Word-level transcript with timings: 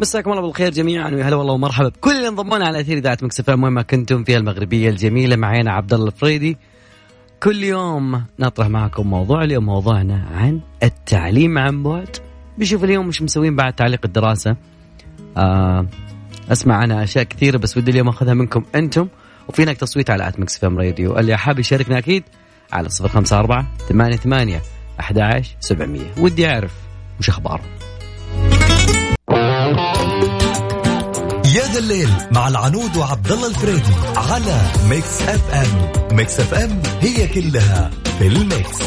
مساكم 0.00 0.30
الله 0.30 0.42
بالخير 0.42 0.72
جميعا 0.72 1.10
ويا 1.10 1.24
هلا 1.24 1.36
والله 1.36 1.52
ومرحبا 1.52 1.88
بكل 1.88 2.10
اللي 2.10 2.28
انضمونا 2.28 2.66
على 2.66 2.80
أثير 2.80 2.98
إذاعة 2.98 3.18
Mix 3.22 3.40
FM 3.40 3.52
وين 3.52 3.72
ما 3.72 3.82
كنتم 3.82 4.24
في 4.24 4.36
المغربية 4.36 4.88
الجميلة 4.90 5.36
معينا 5.36 5.72
عبد 5.72 5.94
الله 5.94 6.06
الفريدي. 6.06 6.56
كل 7.42 7.64
يوم 7.64 8.24
نطرح 8.38 8.68
معكم 8.68 9.06
موضوع 9.06 9.44
اليوم 9.44 9.66
موضوعنا 9.66 10.28
عن 10.34 10.60
التعليم 10.82 11.58
عن 11.58 11.82
بعد. 11.82 12.16
بشوف 12.58 12.84
اليوم 12.84 13.08
مش 13.08 13.22
مسوين 13.22 13.56
بعد 13.56 13.72
تعليق 13.72 14.00
الدراسة. 14.04 14.56
آه 15.36 15.86
أسمع 16.52 16.84
أنا 16.84 17.02
أشياء 17.02 17.24
كثيرة 17.24 17.58
بس 17.58 17.76
ودي 17.76 17.90
اليوم 17.90 18.08
أخذها 18.08 18.34
منكم 18.34 18.64
أنتم. 18.74 19.08
وفي 19.48 19.62
هناك 19.62 19.76
تصويت 19.76 20.10
على 20.10 20.28
at 20.28 20.40
Mix 20.40 20.58
FM 20.58 20.78
Radio. 20.78 21.18
اللي 21.18 21.36
حاب 21.36 21.58
يشاركنا 21.58 21.98
أكيد 21.98 22.22
على 22.72 22.88
054 23.00 23.66
88 23.88 24.60
11 25.00 25.56
700 25.60 26.02
ودي 26.18 26.48
أعرف 26.48 26.72
وش 27.20 27.28
أخبارهم. 27.28 27.85
يا 31.76 31.80
ذا 31.80 31.84
الليل 31.84 32.08
مع 32.30 32.48
العنود 32.48 32.96
وعبد 32.96 33.32
الله 33.32 33.48
الفريدي 33.48 33.94
على 34.16 34.60
Mix 34.88 35.22
FM. 35.22 36.16
Mix 36.16 36.40
FM 36.40 36.82
هي 37.00 37.26
كلها 37.26 37.90
في 38.18 38.26
ال 38.26 38.36
mix. 38.36 38.78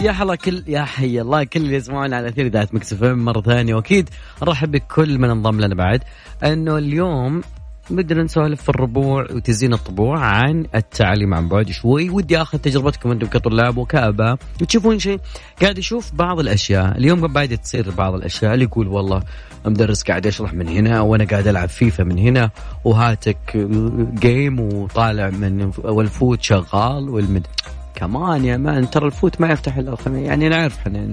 يا 0.00 0.12
حلا 0.12 0.34
كل 0.34 0.62
يا 0.66 0.84
حي 0.84 1.20
الله 1.20 1.44
كل 1.44 1.60
اللي 1.60 1.74
يسمعونا 1.74 2.16
على 2.16 2.28
أثير 2.28 2.46
إذاعة 2.46 2.68
Mix 2.72 2.94
مرة 3.02 3.40
ثانية. 3.40 3.74
وأكيد 3.74 4.10
نرحب 4.42 4.70
بكل 4.70 5.18
من 5.18 5.30
انضم 5.30 5.60
لنا 5.60 5.74
بعد. 5.74 6.02
أنه 6.44 6.78
اليوم 6.78 7.42
بدنا 7.90 8.22
نسولف 8.22 8.62
في 8.62 8.68
الربوع 8.68 9.22
وتزيين 9.22 9.72
الطبوع 9.72 10.18
عن 10.18 10.66
التعليم 10.74 11.34
عن 11.34 11.48
بعد 11.48 11.70
شوي. 11.70 12.10
ودي 12.10 12.42
آخذ 12.42 12.58
تجربتكم 12.58 13.10
أنتم 13.10 13.26
كطلاب 13.26 13.76
وكآباء 13.78 14.38
وتشوفون 14.62 14.98
شيء 14.98 15.20
قاعد 15.62 15.78
أشوف 15.78 16.14
بعض 16.14 16.40
الأشياء. 16.40 16.98
اليوم 16.98 17.26
بعد 17.26 17.58
تصير 17.58 17.90
بعض 17.90 18.14
الأشياء 18.14 18.54
اللي 18.54 18.64
يقول 18.64 18.88
والله 18.88 19.22
مدرس 19.64 20.02
قاعد 20.02 20.26
يشرح 20.26 20.54
من 20.54 20.68
هنا 20.68 21.00
وأنا 21.00 21.24
قاعد 21.24 21.46
ألعب 21.46 21.68
فيفا 21.68 22.04
من 22.04 22.18
هنا 22.18 22.50
وهاتك 22.84 23.68
game 24.14 24.60
وطالع 24.60 25.30
من 25.30 25.70
وال 25.84 26.07
FUT 26.07 26.42
شغال 26.42 27.08
والمد. 27.08 27.46
كمان 27.94 28.44
يا 28.44 28.56
man 28.56 28.90
ترى 28.90 29.06
ال 29.06 29.15
FUT 29.15 29.40
ما 29.40 29.48
يفتح 29.48 29.76
الا 29.76 29.92
الخميس 29.92 30.26
يعني 30.26 30.48
نعرف 30.48 30.78
إحنا 30.78 31.12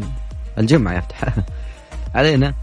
الجمعه 0.58 0.98
يفتح. 0.98 1.36
علينا. 2.16 2.54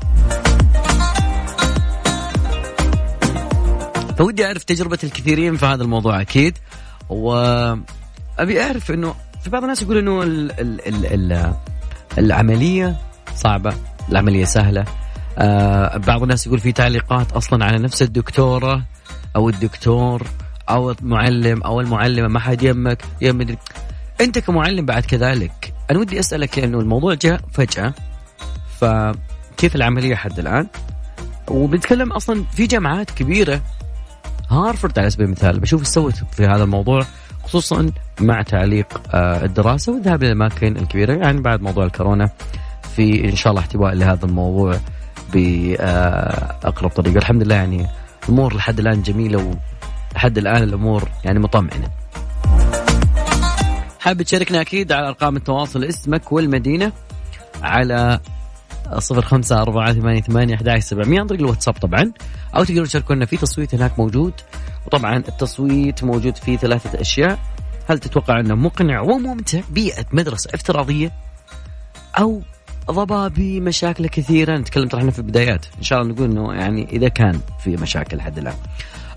فودي 4.20 4.46
أعرف 4.46 4.64
تجربة 4.64 4.98
الكثيرين 5.04 5.56
في 5.56 5.66
هذا 5.66 5.82
الموضوع 5.82 6.20
أكيد 6.20 6.58
وأبي 7.08 8.62
أعرف 8.62 8.90
إنه 8.90 9.14
في 9.42 9.50
بعض 9.50 9.62
الناس 9.62 9.82
يقول 9.82 9.98
إنه 9.98 10.22
ال 10.22 10.60
ال 10.60 10.88
ال 10.88 11.32
ال 11.32 11.54
العملية 12.18 12.96
صعبة 13.34 13.74
العملية 14.08 14.44
سهلة. 14.44 14.84
آه 15.38 15.96
بعض 15.96 16.22
الناس 16.22 16.46
يقول 16.46 16.58
في 16.58 16.72
تعليقات 16.72 17.32
أصلا 17.32 17.64
على 17.64 17.78
نفس 17.78 18.02
الدكتورة 18.02 18.82
أو 19.36 19.48
الدكتور 19.48 20.26
أو 20.70 20.90
المعلم 20.90 21.62
أو 21.62 21.80
المعلمة 21.80 22.28
ما 22.28 22.40
حد 22.40 22.62
يمك 22.62 23.02
يم 23.20 23.56
أنت 24.20 24.38
كمعلم 24.38 24.86
بعد 24.86 25.04
كذلك 25.04 25.74
أنا 25.90 25.98
ودي 25.98 26.20
أسألك 26.20 26.58
انه 26.58 26.80
الموضوع 26.80 27.14
جاء 27.14 27.40
فجأة 27.52 27.94
فكيف 28.80 29.76
العملية 29.76 30.14
حد 30.14 30.38
الآن؟ 30.38 30.66
وبنتكلم 31.48 32.12
أصلا 32.12 32.44
في 32.52 32.66
جامعات 32.66 33.10
كبيرة 33.10 33.60
هارفرد 34.50 34.98
على 34.98 35.10
سبيل 35.10 35.26
المثال 35.26 35.60
بشوف 35.60 35.80
إيش 35.80 35.88
سوت 35.88 36.14
في 36.32 36.46
هذا 36.46 36.64
الموضوع 36.64 37.02
خصوصا 37.44 37.92
مع 38.20 38.42
تعليق 38.42 39.00
آه، 39.14 39.44
الدراسة 39.44 39.92
والذهاب 39.92 40.22
إلى 40.22 40.32
الأماكن 40.32 40.76
الكبيرة 40.76 41.12
يعني 41.12 41.40
بعد 41.40 41.62
موضوع 41.62 41.84
الكورونا 41.84 42.30
في 42.96 43.24
إن 43.24 43.36
شاء 43.36 43.50
الله 43.50 43.62
احتواء 43.62 43.94
لهذا 43.94 44.24
الموضوع 44.24 44.80
باقرب 45.32 46.90
طريقة. 46.90 47.18
الحمد 47.18 47.42
لله 47.42 47.54
يعني 47.54 47.86
الأمور 48.24 48.54
لحد 48.54 48.78
الآن 48.78 49.02
جميلة 49.02 49.56
ولحد 50.14 50.38
الآن 50.38 50.62
الأمور 50.62 51.08
يعني 51.24 51.38
مطمئنة. 51.38 51.88
حابب 54.00 54.22
تشاركنا 54.22 54.60
أكيد 54.60 54.92
على 54.92 55.08
أرقام 55.08 55.36
التواصل 55.36 55.84
اسمك 55.84 56.32
والمدينة 56.32 56.92
على 57.62 58.20
صفر 58.98 59.22
خمسة 59.22 59.62
أربعة 59.62 59.92
ثمانية 59.92 60.20
ثمانية 60.20 60.54
أحد 60.54 60.78
سبعمية. 60.78 61.20
عن 61.20 61.26
طريق 61.26 61.40
الواتساب 61.40 61.74
طبعا 61.74 62.12
أو 62.56 62.64
تقدروا 62.64 62.86
تشاركونا 62.86 63.26
في 63.26 63.36
تصويت 63.36 63.74
هناك 63.74 63.98
موجود. 63.98 64.32
وطبعا 64.86 65.16
التصويت 65.16 66.04
موجود 66.04 66.36
في 66.36 66.56
ثلاثة 66.56 67.00
أشياء. 67.00 67.38
هل 67.88 67.98
تتوقع 67.98 68.40
أنه 68.40 68.54
مقنع 68.54 69.00
وممتع 69.00 69.60
بيئة 69.70 70.04
مدرسة 70.12 70.50
افتراضية؟ 70.54 71.12
أو 72.18 72.42
ضبابي 72.90 73.60
مشاكل 73.60 74.06
كثيرة؟ 74.06 74.58
نتكلم 74.58 74.88
ترى 74.88 75.10
في 75.10 75.18
البدايات. 75.18 75.66
إن 75.78 75.82
شاء 75.82 76.02
الله 76.02 76.12
نقول 76.12 76.30
أنه 76.30 76.54
يعني 76.54 76.88
إذا 76.92 77.08
كان 77.08 77.40
في 77.64 77.76
مشاكل 77.76 78.16
لحد 78.16 78.38
الآن. 78.38 78.56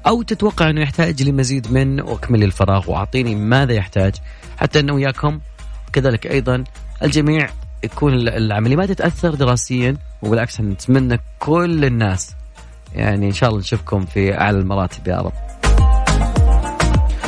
أو 0.07 0.21
تتوقع 0.21 0.69
أنه 0.69 0.81
يحتاج 0.81 1.23
لمزيد 1.23 1.71
من 1.71 2.01
وأكمل 2.01 2.43
الفراغ. 2.43 2.91
وأعطيني 2.91 3.35
ماذا 3.35 3.73
يحتاج 3.73 4.15
حتى 4.57 4.79
أنه 4.79 4.93
وياكم. 4.93 5.39
كذلك 5.93 6.27
أيضا 6.27 6.63
الجميع 7.03 7.49
يكون 7.83 8.13
العملية 8.13 8.75
ما 8.75 8.85
تتأثر 8.85 9.35
دراسيا 9.35 9.97
وبالعكس 10.21 10.61
نتمنى 10.61 11.19
كل 11.39 11.85
الناس 11.85 12.35
يعني 12.95 13.27
إن 13.27 13.33
شاء 13.33 13.49
الله 13.49 13.59
نشوفكم 13.59 14.05
في 14.05 14.37
أعلى 14.37 14.57
المراتب 14.57 15.07
يا 15.07 15.17
رب. 15.21 15.33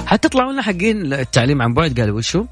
حتى 0.06 0.30
طلعوا 0.30 0.52
لنا 0.52 0.62
حقين 0.62 1.14
التعليم 1.14 1.62
عن 1.62 1.74
بعد 1.74 2.00
قالوا 2.00 2.18
وشو؟ 2.18 2.46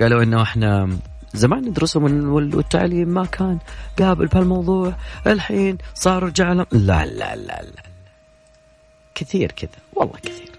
قالوا 0.00 0.22
إنه 0.22 0.42
إحنا 0.42 0.98
زمان 1.34 1.68
ندرسه 1.68 2.00
من 2.00 2.26
والتعليم 2.26 3.08
ما 3.08 3.24
كان 3.24 3.58
قابل 3.98 4.26
بهالموضوع 4.26 4.94
الحين 5.26 5.78
صار 5.94 6.22
رجع 6.22 6.52
لا 6.52 6.66
لا 6.72 7.06
لا 7.06 7.36
لا 7.36 7.82
كثير 9.14 9.52
كذا 9.52 9.70
والله 9.94 10.14
كثير 10.22 10.50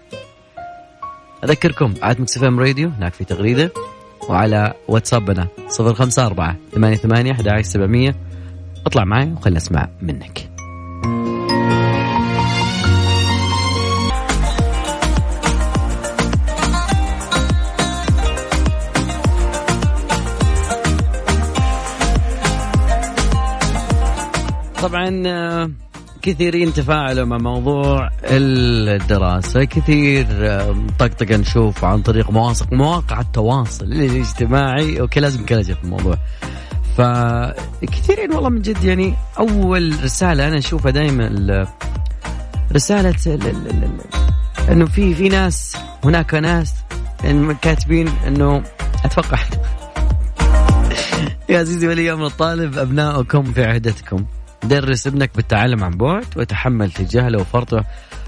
أذكركم 1.44 1.94
عاد 2.02 2.20
مكس 2.20 2.38
راديو 2.38 2.88
هناك 2.88 3.14
في 3.14 3.24
تغريدة 3.24 3.72
وعلى 4.28 4.74
واتسابنا 4.88 5.48
054 5.80 6.56
88 6.72 7.30
11700 7.32 8.14
اطلع 8.86 9.04
معي 9.04 9.32
وخلنا 9.32 9.56
نسمع 9.56 9.88
منك. 10.02 10.50
طبعا 24.82 25.22
آه، 25.26 25.70
كثيرين 26.22 26.72
تفاعلوا 26.72 27.24
مع 27.24 27.38
موضوع 27.38 28.10
الدراسة 28.24 29.64
كثير 29.64 30.26
طقطقة 30.98 31.36
نشوف 31.36 31.84
عن 31.84 32.02
طريق 32.02 32.30
مواقع 32.30 32.66
مواقع 32.72 33.20
التواصل 33.20 33.84
الاجتماعي 33.84 35.00
أوكي 35.00 35.20
لازم 35.20 35.46
كلجة 35.46 35.72
في 35.72 35.84
الموضوع. 35.84 36.16
فكثيرين 36.96 38.32
والله 38.32 38.48
من 38.48 38.62
جد 38.62 38.84
يعني 38.84 39.14
أول 39.38 40.04
رسالة 40.04 40.48
أنا 40.48 40.58
أشوفها 40.58 40.90
دائما 40.90 41.66
رسالة 42.72 43.14
إنه 44.70 44.86
في 44.86 45.14
في 45.14 45.28
ناس 45.28 45.76
هناك 46.04 46.34
ناس 46.34 46.74
كاتبين 47.62 48.08
إنه 48.08 48.62
أتوقع 49.04 49.38
يا 51.50 51.58
عزيزي 51.58 51.88
ولي 51.88 52.12
أمر 52.12 52.26
الطالب 52.26 52.78
ابنائكم 52.78 53.42
في 53.42 53.64
عهدتكم. 53.64 54.24
درس 54.64 55.06
ابنك 55.06 55.30
بالتعلم 55.36 55.84
عن 55.84 55.90
بعد 55.90 56.26
وتحمل 56.36 56.92
تجاهله 56.92 57.40
وفرطه 57.40 57.84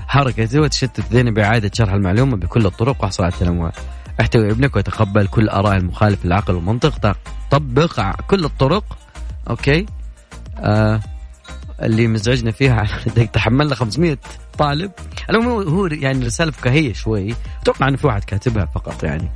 حركته 0.08 0.60
وتشتت 0.60 1.12
ذهنه 1.12 1.30
بإعادة 1.30 1.70
شرح 1.74 1.92
المعلومة 1.92 2.36
بكل 2.36 2.66
الطرق 2.66 3.02
واحصل 3.02 3.24
على 3.24 3.32
التنوع 3.32 3.72
احتوي 4.20 4.50
ابنك 4.50 4.76
وتقبل 4.76 5.26
كل 5.26 5.48
آراء 5.48 5.76
المخالف 5.76 6.24
للعقل 6.24 6.54
والمنطق. 6.54 7.16
طبق 7.50 8.20
كل 8.20 8.44
الطرق. 8.44 8.84
أوكي. 9.50 9.86
آه 10.58 11.00
اللي 11.82 12.06
مزعجنا 12.06 12.50
فيها 12.50 12.86
تحملنا 13.32 13.74
500 13.74 14.18
طالب. 14.58 14.90
المهم 15.30 15.68
هو 15.68 15.86
يعني 15.86 16.26
رسالة 16.26 16.50
فكاهية 16.50 16.92
شوي؟ 16.92 17.34
أتوقع 17.62 17.88
انه 17.88 17.96
في 17.96 18.06
واحد 18.06 18.24
كاتبها 18.24 18.64
فقط 18.66 19.04
يعني. 19.04 19.30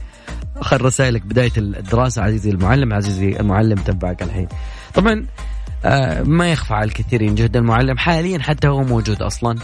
اخر 0.57 0.83
رسائلك 0.83 1.23
بداية 1.23 1.53
الدراسة 1.57 2.23
عزيزي 2.23 2.51
المعلم. 2.51 2.93
عزيزي 2.93 3.41
المعلم 3.41 3.79
تبعك 3.79 4.23
الحين. 4.23 4.49
طبعا 4.95 5.27
ما 6.25 6.53
يخفى 6.53 6.75
على 6.75 6.85
الكثيرين 6.85 7.35
جهد 7.35 7.57
المعلم 7.57 7.99
حاليا 7.99 8.39
حتى 8.39 8.69
هو 8.69 8.83
موجود 8.83 9.23
أصلا 9.23 9.59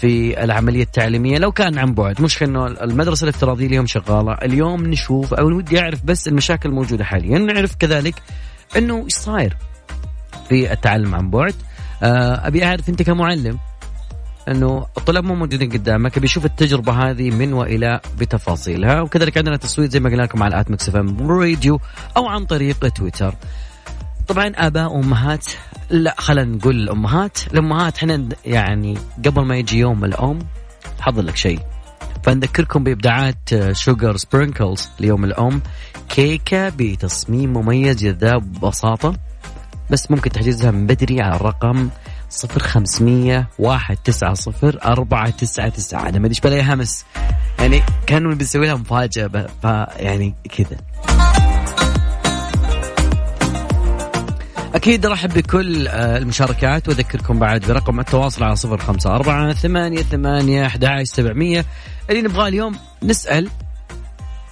في 0.00 0.44
العملية 0.44 0.82
التعليمية 0.82 1.38
لو 1.38 1.52
كان 1.52 1.78
عن 1.78 1.94
بعد. 1.94 2.22
مش 2.22 2.42
إنه 2.42 2.66
المدرسة 2.66 3.24
الافتراضية 3.24 3.66
اليوم 3.66 3.86
شغالة. 3.86 4.32
اليوم 4.32 4.86
نشوف 4.86 5.34
أو 5.34 5.46
ودي 5.46 5.80
أعرف 5.80 6.04
بس 6.04 6.28
المشاكل 6.28 6.68
الموجودة 6.68 7.04
حاليا. 7.04 7.38
نعرف 7.38 7.74
كذلك 7.74 8.14
إنه 8.76 9.04
إيش 9.04 9.14
صاير 9.14 9.56
في 10.48 10.72
التعلم 10.72 11.14
عن 11.14 11.30
بعد. 11.30 11.54
آه، 12.02 12.46
أبي 12.46 12.64
أعرف 12.64 12.88
أنت 12.88 13.02
كمعلم 13.02 13.58
إنه 14.48 14.86
الطلاب 14.98 15.24
مو 15.24 15.34
موجودين 15.34 15.70
قدامك. 15.70 16.18
بيشوف 16.18 16.44
التجربة 16.44 16.92
هذه 16.92 17.30
من 17.30 17.52
وإلى 17.52 18.00
بتفاصيلها. 18.18 19.00
وكذلك 19.00 19.38
عندنا 19.38 19.56
تصويت 19.56 19.92
زي 19.92 20.00
ما 20.00 20.10
قلنا 20.10 20.22
لكم 20.22 20.42
على 20.42 20.60
at 20.60 20.70
Mix 20.70 20.88
FM 20.88 21.30
Radio 21.30 21.80
أو 22.16 22.26
عن 22.28 22.44
طريق 22.44 22.88
تويتر. 22.88 23.34
طبعا 24.28 24.52
آباء 24.56 24.92
وامهات 24.92 25.46
لا 25.90 26.14
خلينا 26.18 26.56
نقول 26.56 26.76
الأمهات. 26.76 27.38
الأمهات 27.52 27.96
إحنا 27.96 28.28
يعني 28.44 28.98
قبل 29.24 29.42
ما 29.44 29.56
يجي 29.56 29.78
يوم 29.78 30.04
الأم 30.04 30.38
حضر 31.00 31.22
لك 31.22 31.36
شيء. 31.36 31.60
فنذكركم 32.22 32.84
بإبداعات 32.84 33.72
Sugar 33.72 34.16
Sprinkles 34.16 34.90
ليوم 35.00 35.24
الأم. 35.24 35.62
كيكة 36.08 36.68
بتصميم 36.68 37.52
مميز 37.52 37.96
جذاب 37.96 38.52
ببساطة 38.52 39.14
بس 39.90 40.10
ممكن 40.10 40.30
تحجزها 40.30 40.70
من 40.70 40.86
بدري 40.86 41.20
على 41.20 41.36
الرقم 41.36 41.88
صفر 42.30 42.60
خمسمية 42.60 43.48
واحد 43.58 43.96
تسعة 43.96 44.34
صفر 44.34 44.78
أربعة 44.84 45.30
تسعة 45.30 45.68
تسعة. 45.68 46.08
أنا 46.08 46.18
ما 46.18 46.26
أدري 46.26 46.40
بلاقي 46.44 46.74
همس 46.74 47.04
يعني 47.58 47.82
كانوا 48.06 48.34
بيسوي 48.34 48.66
لها 48.66 48.74
مفاجأة 48.74 49.46
يعني 49.96 50.34
كذا. 50.56 50.76
أكيد 54.74 55.06
رحب 55.06 55.34
بكل 55.34 55.88
آه، 55.88 56.18
المشاركات 56.18 56.88
وأذكركم 56.88 57.38
بعد 57.38 57.60
برقم 57.60 58.00
التواصل 58.00 58.44
على 58.44 58.56
صفر 58.56 58.78
خمسة 58.78 59.14
أربعة 59.14 59.52
ثمانية 59.52 60.02
ثمانية 60.02 60.66
أحد 60.66 61.02
سبعمية. 61.02 61.64
اللي 62.10 62.22
نبغاه 62.22 62.48
اليوم 62.48 62.76
نسأل 63.02 63.48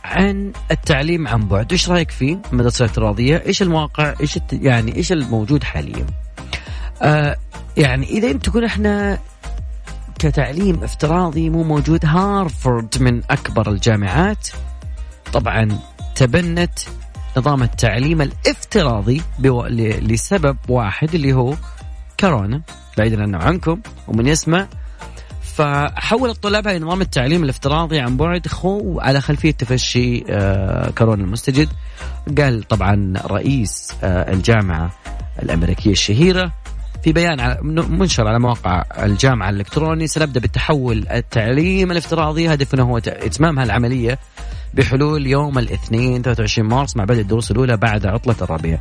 عن 0.05 0.53
التعليم 0.71 1.29
عن 1.29 1.49
بعد. 1.49 1.73
إيش 1.73 1.91
رأيك 1.91 2.11
فيه؟ 2.11 2.39
المدرسة 2.53 2.85
الافتراضيه 2.85 3.43
إيش 3.47 3.63
المواقع؟ 3.63 4.15
إيش 4.21 4.39
يعني 4.53 4.97
إيش 4.97 5.13
الموجود 5.13 5.65
حاليا؟ 5.65 6.07
آه 7.03 7.37
يعني 7.77 8.07
إذا 8.07 8.31
انت 8.31 8.49
تقول 8.49 8.65
إحنا 8.65 9.19
كتعليم 10.19 10.85
افتراضي 10.85 11.51
مو 11.51 11.63
موجود 11.63 12.07
هارفرد 12.07 12.95
من 13.01 13.23
أكبر 13.31 13.71
الجامعات. 13.71 14.49
طبعا 15.33 15.79
تبنت 16.15 16.79
نظام 17.37 17.63
التعليم 17.63 18.23
الافتراضي 18.23 19.23
لسبب 20.01 20.57
واحد 20.69 21.15
اللي 21.15 21.33
هو 21.33 21.55
كورونا 22.21 22.63
بعيدا 22.99 23.23
عنه 23.23 23.39
عنكم 23.39 23.81
ومن 24.09 24.27
يسمع. 24.27 24.67
فحول 25.43 26.31
الطلاب 26.31 26.69
هاي 26.69 26.79
نظام 26.79 27.01
التعليم 27.01 27.45
الافتراضي 27.45 28.01
عن 28.01 28.17
بعد 28.17 28.49
خو 28.49 29.01
على 29.01 29.21
خلفية 29.21 29.51
تفشي 29.51 30.25
آه 30.31 30.91
كورونا 30.91 31.25
المستجد. 31.25 31.69
قال 32.39 32.63
طبعا 32.63 33.15
رئيس 33.27 33.95
آه 34.03 34.33
الجامعة 34.33 34.91
الأمريكية 35.43 35.91
الشهيرة 35.91 36.53
في 37.03 37.13
بيان 37.13 37.57
منشور 37.99 38.29
على 38.29 38.39
مواقع 38.39 38.85
الجامعة 39.03 39.51
الإلكتروني 39.51 40.07
سنبدأ 40.07 40.41
بالتحول 40.41 41.07
التعليم 41.11 41.91
الافتراضي. 41.91 42.55
هدفنا 42.55 42.83
هو 42.83 42.99
إتمام 42.99 43.59
هالعملية. 43.59 44.19
بحلول 44.77 45.27
يوم 45.27 45.59
الاثنين 45.59 46.23
23 46.23 46.69
مارس 46.69 46.97
مع 46.97 47.05
بدء 47.05 47.21
الدروس 47.21 47.51
الأولى 47.51 47.77
بعد 47.77 48.07
عطلة 48.07 48.37
الربيع 48.43 48.79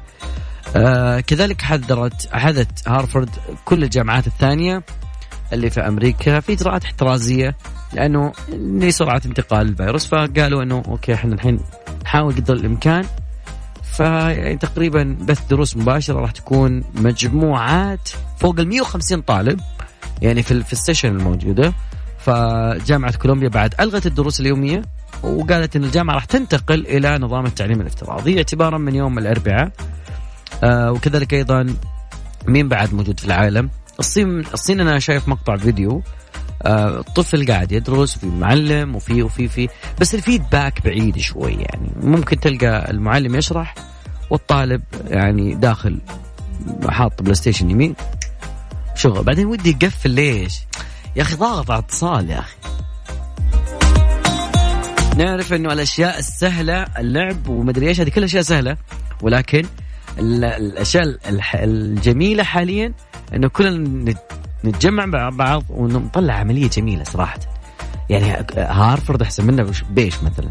آه 0.75 1.19
كذلك 1.19 1.61
حذرت 1.61 2.29
حدث 2.33 2.67
هارفرد 2.87 3.29
كل 3.65 3.83
الجامعات 3.83 4.27
الثانية 4.27 4.83
اللي 5.53 5.69
في 5.69 5.81
أمريكا 5.81 6.39
في 6.39 6.53
إجراءات 6.53 6.83
احترازية 6.83 7.55
لأنه 7.93 8.31
لسرعه 8.53 9.21
انتقال 9.25 9.69
الفيروس 9.69 10.07
فقالوا 10.07 10.63
إنه 10.63 10.83
okay 10.87 11.13
إحنا 11.13 11.33
الحين 11.35 11.59
نحاول 12.03 12.35
قدر 12.35 12.53
الإمكان. 12.53 13.05
فيعني 13.83 14.57
تقريبا 14.57 15.17
بث 15.21 15.47
دروس 15.49 15.77
مباشرة 15.77 16.19
راح 16.19 16.31
تكون 16.31 16.83
مجموعات 16.95 18.09
فوق 18.39 18.59
ال 18.59 18.67
150 18.67 19.21
طالب 19.21 19.59
يعني 20.21 20.43
في 20.43 20.63
في 20.63 20.73
السيشن 20.73 21.09
الموجودة. 21.09 21.73
فجامعة 22.19 23.17
كولومبيا 23.17 23.49
بعد 23.49 23.75
ألغت 23.79 24.05
الدروس 24.05 24.39
اليومية. 24.39 24.81
وقالت 25.23 25.75
إن 25.75 25.83
الجامعة 25.83 26.15
راح 26.15 26.25
تنتقل 26.25 26.87
إلى 26.87 27.17
نظام 27.17 27.45
التعليم 27.45 27.81
الافتراضي 27.81 28.37
اعتبارا 28.37 28.77
من 28.77 28.95
يوم 28.95 29.17
الأربعاء. 29.17 29.71
آه 30.63 30.91
وكذلك 30.91 31.33
أيضا 31.33 31.75
مين 32.47 32.69
بعد 32.69 32.93
موجود 32.93 33.19
في 33.19 33.25
العالم؟ 33.25 33.69
الصين 33.99 34.39
الصين 34.39 34.79
أنا 34.79 34.99
شايف 34.99 35.27
مقطع 35.27 35.55
فيديو 35.55 36.01
آه 36.63 37.01
طفل 37.01 37.47
قاعد 37.47 37.71
يدرس 37.71 38.17
وفي 38.17 38.27
معلم 38.27 38.95
وفي 38.95 39.23
وفي 39.23 39.47
في 39.47 39.69
بس 40.01 40.15
ال 40.15 40.23
feedback 40.23 40.85
بعيد 40.85 41.17
شوي 41.17 41.51
يعني. 41.53 41.91
ممكن 42.01 42.39
تلقى 42.39 42.91
المعلم 42.91 43.35
يشرح 43.35 43.75
والطالب 44.29 44.81
يعني 45.07 45.55
داخل 45.55 45.99
حاط 46.89 47.21
PlayStation 47.21 47.69
يمين. 47.69 47.95
شغل. 48.95 49.23
بعدين 49.23 49.45
ودي 49.45 49.69
يقفل 49.69 50.09
ليش؟ 50.09 50.59
يا 51.15 51.21
أخي 51.21 51.35
ضاغط 51.35 51.71
على 51.71 51.79
اتصال 51.79 52.29
يا 52.29 52.39
أخي. 52.39 52.55
نعرف 55.17 55.53
إنه 55.53 55.73
الأشياء 55.73 56.19
السهلة 56.19 56.85
اللعب 56.97 57.47
ومدري 57.47 57.87
إيش 57.87 58.01
هذه 58.01 58.09
كل 58.09 58.23
اشياء 58.23 58.43
سهلة. 58.43 58.77
ولكن 59.21 59.63
الأشياء 60.19 61.03
الجميلة 61.53 62.43
حاليا 62.43 62.93
إنه 63.33 63.47
كلنا 63.47 64.13
نتجمع 64.65 65.05
مع 65.05 65.29
بعض 65.29 65.63
ونطلع 65.69 66.33
عملية 66.33 66.69
جميلة 66.69 67.03
صراحة. 67.03 67.39
يعني 68.09 68.45
هارفرد 68.57 69.21
أحسن 69.21 69.45
منا 69.45 69.71
بيش 69.89 70.23
مثلا؟ 70.23 70.49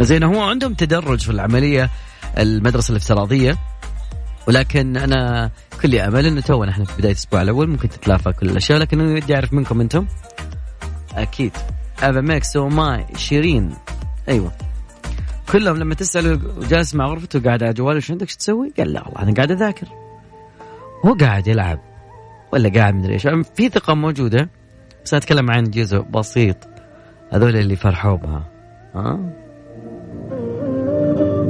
زين 0.00 0.22
هو 0.22 0.42
عندهم 0.42 0.74
تدرج 0.74 1.20
في 1.20 1.30
العملية 1.30 1.90
المدرسة 2.38 2.92
الافتراضية. 2.92 3.58
ولكن 4.48 4.96
أنا 4.96 5.50
كل 5.82 5.98
أمل 5.98 6.26
إنه 6.26 6.40
تو 6.40 6.64
نحن 6.64 6.84
في 6.84 6.92
بداية 6.98 7.12
الأسبوع 7.12 7.42
الأول 7.42 7.70
ممكن 7.70 7.88
تتلافى 7.88 8.32
كل 8.32 8.50
الأشياء 8.50 8.78
لكن 8.78 9.00
ودي 9.00 9.34
اعرف 9.34 9.52
منكم 9.52 9.80
أنتم؟ 9.80 10.06
أكيد. 11.14 11.52
ابا 12.02 12.20
ميكس 12.20 12.56
وماي 12.56 13.04
شيرين. 13.16 13.74
أيوه. 14.28 14.52
كلهم 15.52 15.76
لما 15.76 15.94
تساله 15.94 16.40
وجالس 16.58 16.94
مع 16.94 17.06
غرفته 17.06 17.42
قاعد 17.42 17.62
على 17.62 17.72
جواله 17.72 17.96
إيش 17.96 18.10
عندك؟ 18.10 18.26
إيش 18.26 18.36
تسوي؟ 18.36 18.72
قال 18.78 18.92
لا 18.92 19.02
والله 19.04 19.22
أنا 19.22 19.34
قاعد 19.34 19.50
أذاكر. 19.50 19.86
هو 21.04 21.14
قاعد 21.14 21.46
يلعب. 21.46 21.80
ولا 22.52 22.68
قاعد 22.68 22.94
مدري 22.94 23.12
إيش. 23.12 23.28
في 23.54 23.68
ثقة 23.68 23.94
موجودة 23.94 24.50
بس 25.04 25.14
أتكلم 25.14 25.50
عن 25.50 25.64
جزء 25.64 25.98
بسيط. 25.98 26.56
هذول 27.32 27.56
اللي 27.56 27.76
فرحوا 27.76 28.16
بها. 28.16 28.44
ها؟ 28.94 29.18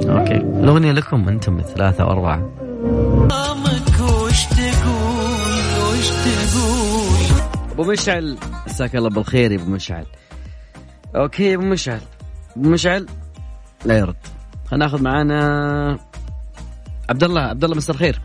okay. 0.09 0.37
الأغنية 0.37 0.93
لكم 0.93 1.29
أنتم 1.29 1.59
الثلاثة 1.59 2.05
واربعه 2.07 2.51
أبو 7.73 7.85
مشعل 7.85 8.39
مساك 8.67 8.97
الله 8.97 9.11
بالخير 9.11 9.53
يا 9.53 9.57
أبو 9.57 9.71
مشعل. 9.71 10.07
okay 11.17 11.55
أبو 11.55 11.65
مشعل. 11.65 12.01
أبو 12.57 12.69
مشعل؟ 12.69 13.07
لا 13.85 13.99
يرد. 13.99 14.17
خلينا 14.67 14.85
ناخذ 14.85 15.03
معانا 15.03 15.99
عبد 17.11 17.25
الله. 17.25 17.41
عبد 17.41 17.65
الله 17.65 17.77
مساء 17.77 17.97
الخير. 17.97 18.21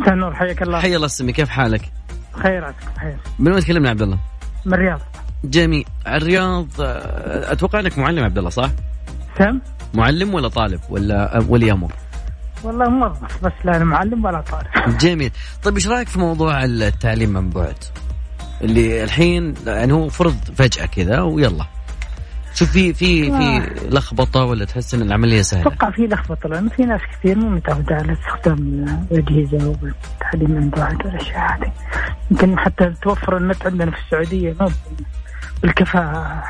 مساء 0.00 0.14
النور 0.14 0.34
حياك 0.34 0.62
الله. 0.62 0.80
حيا 0.80 0.96
الله 0.96 1.06
السمي. 1.06 1.32
كيف 1.32 1.48
حالك؟ 1.48 1.92
خير 2.32 2.64
عسك 2.64 2.76
بخير. 2.96 3.18
من 3.38 3.52
وين 3.52 3.60
تكلمنا 3.60 3.90
عبد 3.90 4.02
الله؟ 4.02 4.18
من 4.66 4.74
الرياض. 4.74 5.00
جميل. 5.44 5.84
الرياض 6.06 6.66
آه، 6.80 7.52
أتوقع 7.52 7.80
إنك 7.80 7.98
معلم 7.98 8.24
عبد 8.24 8.38
الله 8.38 8.50
صح؟ 8.50 8.70
سم؟ 9.38 9.58
معلم 9.94 10.34
ولا 10.34 10.48
طالب 10.48 10.80
ولا 10.90 11.44
ولي 11.48 11.72
أمر؟ 11.72 11.92
والله 12.62 12.88
موظف 12.88 13.44
بس 13.44 13.52
لا 13.64 13.78
معلم 13.78 14.24
ولا 14.24 14.40
طالب. 14.40 14.98
جميل. 15.02 15.30
طيب 15.62 15.74
إيش 15.74 15.88
رأيك 15.88 16.08
في 16.08 16.18
موضوع 16.18 16.64
التعليم 16.64 17.30
من 17.30 17.50
بعد؟ 17.50 17.84
اللي 18.60 19.04
الحين 19.04 19.54
يعني 19.66 19.92
هو 19.92 20.08
فرض 20.08 20.36
فجأة 20.56 20.86
كذا 20.86 21.20
ويلا. 21.20 21.66
شوف 22.54 22.70
في 22.70 22.92
في 22.92 23.30
في 23.30 23.70
لخبطة 23.88 24.44
ولا 24.44 24.64
تحس 24.64 24.94
إن 24.94 25.02
العملية 25.02 25.42
سهلة؟ 25.42 25.66
أتوقع 25.66 25.90
في 25.90 26.02
لخبطة 26.06 26.48
لأنه 26.48 26.68
في 26.68 26.82
ناس 26.82 27.00
كثير 27.12 27.38
مو 27.38 27.48
متعودة 27.48 27.94
على 27.94 28.12
استخدام 28.12 28.58
الأجهزة 29.10 29.68
والتعليم 29.68 30.50
من 30.50 30.70
بعد 30.70 31.06
والأشياء 31.06 31.38
هذه 31.38 31.72
يمكن 32.30 32.58
حتى 32.58 32.92
توفر 33.02 33.36
النت 33.36 33.66
عندنا 33.66 33.90
في 33.90 33.96
السعودية 33.98 34.54
ما 34.60 34.72
بالكفاءة 35.62 36.44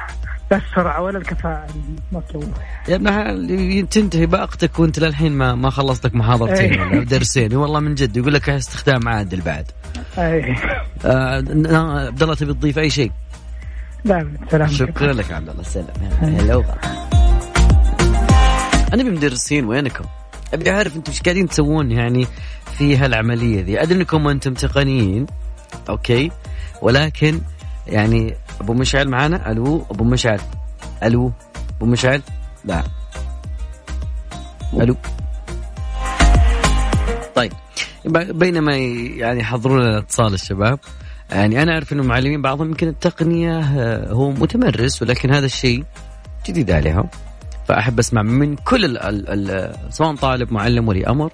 لا 0.51 0.57
السرعة 0.57 1.03
ولا 1.03 1.19
الكفاءة 1.19 1.67
المطلوبة 2.13 2.55
يا 2.89 2.97
ابن 2.97 3.89
تنتهي 3.89 4.27
بأقتك 4.27 4.79
وأنت 4.79 4.99
للحين 4.99 5.33
ما 5.33 5.55
ما 5.55 5.71
خلصت 5.71 6.07
لك 6.07 6.15
محاضرتين 6.15 6.81
إيه. 6.81 6.81
ولا 6.81 7.05
درسين 7.05 7.57
والله 7.57 7.81
من 7.81 7.95
جد 7.95 8.17
يقول 8.17 8.35
لك 8.35 8.51
استخدام 8.51 9.09
عادل 9.09 9.41
بعد. 9.41 9.65
اي 10.19 10.57
آه 11.05 11.37
عبد 12.07 12.23
الله 12.23 12.35
تبي 12.35 12.55
تضيف 12.55 12.79
أي 12.79 12.91
شيء؟ 12.91 13.13
لا 14.05 14.33
سلام 14.51 14.69
شكرا 14.69 15.13
لك 15.13 15.33
عبد 15.33 15.49
الله. 15.49 15.63
سلام. 15.63 15.87
هلا. 16.21 16.65
أنا 18.95 19.03
بمدرسين 19.03 19.65
وينكم؟ 19.65 20.05
أبي 20.55 20.71
أعرف 20.71 20.97
أنتم 20.97 21.13
إيش 21.13 21.23
قاعدين 21.23 21.49
تسوون 21.49 21.91
يعني 21.91 22.27
في 22.79 22.97
هالعملية 22.97 23.63
ذي؟ 23.63 23.83
أدري 23.83 23.99
أنكم 23.99 24.29
أنتم 24.29 24.55
تقنيين 24.55 25.27
أوكي؟ 25.89 26.31
ولكن 26.83 27.41
يعني 27.87 28.35
أبو 28.61 28.75
مشعل 28.75 29.09
معانا؟ 29.09 29.51
ألو؟ 29.51 29.87
أبو 29.91 30.05
مشعل. 30.05 30.41
ألو؟ 31.03 31.33
أبو 31.77 31.87
مشعل؟ 31.87 32.23
لا. 32.65 32.83
ألو؟ 34.75 34.97
طيب. 37.35 37.53
بينما 38.15 38.77
يعني 38.77 39.41
يحضرون 39.41 39.97
اتصال 39.97 40.35
الشباب. 40.35 40.79
يعني 41.33 41.63
أنا 41.63 41.73
أعرف 41.73 41.93
إنه 41.93 42.03
المعلمين 42.03 42.43
بعضهم 42.43 42.69
يمكن 42.69 42.89
التقنية 42.89 43.59
آه، 43.59 44.13
هو 44.13 44.31
متمرس 44.31 45.03
ولكن 45.03 45.35
هذا 45.35 45.47
الشيء 45.47 45.85
جديد 46.47 46.71
عليهم. 46.71 47.09
فأحب 47.69 47.99
أسمع 47.99 48.23
من 48.23 48.57
كل 48.57 48.85
ال 48.85 48.99
ال 48.99 49.51
ال 49.51 49.75
سواء 49.93 50.15
طالب 50.15 50.53
معلم 50.53 50.89
ولي 50.89 51.07
أمر 51.07 51.33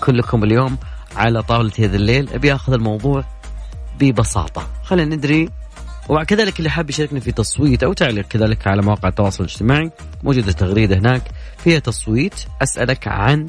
كلكم 0.00 0.44
اليوم 0.44 0.76
على 1.16 1.42
طاولة 1.42 1.72
هذا 1.78 1.96
الليل. 1.96 2.28
أبي 2.32 2.54
أخذ 2.54 2.72
الموضوع 2.72 3.24
ببساطة. 4.00 4.68
خلينا 4.84 5.16
ندري. 5.16 5.48
وكذلك 6.08 6.58
اللي 6.58 6.70
حاب 6.70 6.90
يشاركنا 6.90 7.20
في 7.20 7.32
تصويت 7.32 7.82
أو 7.82 7.92
تعليق 7.92 8.28
كذلك 8.28 8.66
على 8.66 8.82
مواقع 8.82 9.08
التواصل 9.08 9.44
الاجتماعي 9.44 9.90
موجودة 10.22 10.52
تغريده 10.52 10.98
هناك. 10.98 11.22
فيها 11.58 11.78
تصويت 11.78 12.34
أسألك 12.62 13.08
عن 13.08 13.46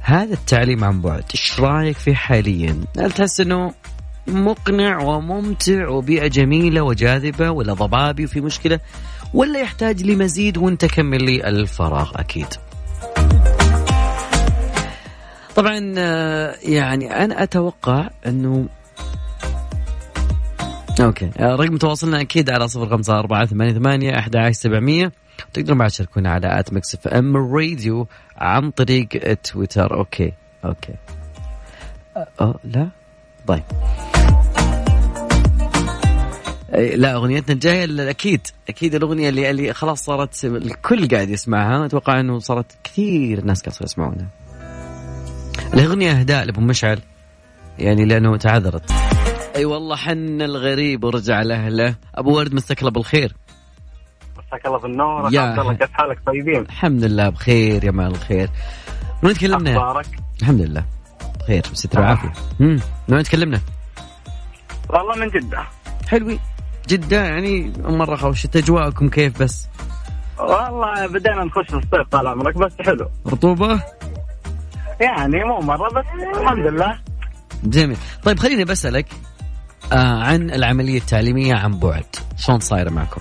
هذا 0.00 0.34
التعليم 0.34 0.84
عن 0.84 1.00
بعد. 1.00 1.24
إيش 1.34 1.60
رأيك 1.60 1.96
فيه 1.96 2.14
حاليا؟ 2.14 2.80
هل 2.98 3.12
تحس 3.12 3.40
إنه 3.40 3.72
مقنع 4.28 4.98
وممتع 4.98 5.88
وبيئة 5.88 6.26
جميلة 6.26 6.82
وجاذبة 6.82 7.50
ولا 7.50 7.72
ضبابي 7.72 8.24
وفي 8.24 8.40
مشكلة 8.40 8.80
ولا 9.34 9.60
يحتاج 9.60 10.02
لمزيد 10.02 10.56
وانت 10.58 10.84
كمل 10.84 11.24
لي 11.24 11.48
الفراغ 11.48 12.12
أكيد. 12.16 12.46
طبعا 15.56 15.94
آه، 15.98 16.54
يعني 16.62 17.24
أنا 17.24 17.42
أتوقع 17.42 18.10
أنه 18.26 18.68
okay 21.00 21.30
آه، 21.38 21.54
رقم 21.54 21.76
تواصلنا 21.76 22.20
أكيد 22.20 22.50
على 22.50 22.68
صفر 22.68 22.88
خمسة 22.88 23.18
أربعة 23.18 23.46
ثمانية 23.46 23.72
ثمانية 23.72 24.18
أحد 24.18 24.36
عشر 24.36 24.52
سبعمية. 24.52 25.12
تقدرون 25.52 25.78
بعد 25.78 25.90
تشاركونا 25.90 26.30
على 26.30 26.60
at 26.60 26.72
Mix 26.72 26.94
FM 26.94 27.36
Radio 27.36 28.06
عن 28.36 28.70
طريق 28.70 29.08
تويتر. 29.44 29.94
okay 29.94 30.32
okay. 30.64 30.94
أه, 32.16 32.26
أه 32.40 32.54
لا؟ 32.64 32.88
طيب. 33.46 33.62
لا 36.76 37.14
أغنيتنا 37.14 37.54
الجاية 37.54 38.10
أكيد 38.10 38.46
أكيد 38.68 38.94
الأغنية 38.94 39.28
اللي 39.28 39.50
اللي 39.50 39.72
خلاص 39.72 40.04
صارت 40.04 40.44
الكل 40.44 41.08
قاعد 41.08 41.30
يسمعها. 41.30 41.86
أتوقع 41.86 42.20
إنه 42.20 42.38
صارت 42.38 42.66
كثير 42.84 43.44
ناس 43.44 43.62
قاعد 43.62 43.82
يسمعونها. 43.82 44.26
الأغنية 45.74 46.12
أهداء 46.12 46.44
لأبو 46.44 46.60
مشعل 46.60 46.98
يعني 47.78 48.04
لأنه 48.04 48.36
تعذرت. 48.36 48.90
أي 48.90 48.96
أيوة 49.56 49.72
والله 49.72 49.96
حن 49.96 50.42
الغريب 50.42 51.04
ورجع 51.04 51.42
لأهله. 51.42 51.94
أبو 52.14 52.36
ورد 52.36 52.54
مساك 52.54 52.78
الله 52.78 52.90
بالخير. 52.90 53.34
مساك 54.38 54.66
الله 54.66 54.78
بالنور. 54.78 55.34
يا 55.34 55.40
عبد 55.40 55.58
الله 55.58 55.74
كيف 55.74 55.92
حالك 55.92 56.18
طيبين؟ 56.26 56.60
الحمد 56.60 57.04
لله 57.04 57.28
بخير 57.28 57.84
يا 57.84 57.90
مال 57.90 58.06
الخير. 58.06 58.50
من 59.22 59.34
تكلمنا؟ 59.34 59.70
أخبارك؟ 59.70 60.06
الحمد 60.40 60.60
لله. 60.60 60.84
بخير 61.40 61.62
بستر 61.72 62.00
وعافيه 62.00 62.32
امم 62.60 62.80
من 63.08 63.22
تكلمنا؟ 63.22 63.60
والله 64.90 65.16
من 65.16 65.28
جدة. 65.28 65.66
حلوين 66.08 66.38
جدة 66.88 67.24
يعني 67.24 67.72
مرة 67.78 68.16
خوشة 68.16 68.50
أجواءكم 68.56 69.08
كيف 69.08 69.42
بس؟ 69.42 69.68
والله 70.38 71.06
بدينا 71.06 71.44
نخش 71.44 71.66
في 71.66 71.74
الصيف 71.76 72.08
طال 72.10 72.26
عمرك 72.26 72.58
بس 72.58 72.72
حلو 72.80 73.08
رطوبة؟ 73.26 73.82
يعني 75.00 75.44
مو 75.44 75.60
مرة 75.60 75.88
بس 75.88 76.04
الحمد 76.36 76.66
لله 76.66 76.98
جميل 77.64 77.96
طيب 78.22 78.38
خليني 78.38 78.64
بسألك 78.64 79.06
آه 79.92 80.22
عن 80.24 80.50
العملية 80.50 80.98
التعليمية 80.98 81.54
عن 81.54 81.78
بعد 81.78 82.04
شلون 82.36 82.60
صايرة 82.60 82.90
معكم؟ 82.90 83.20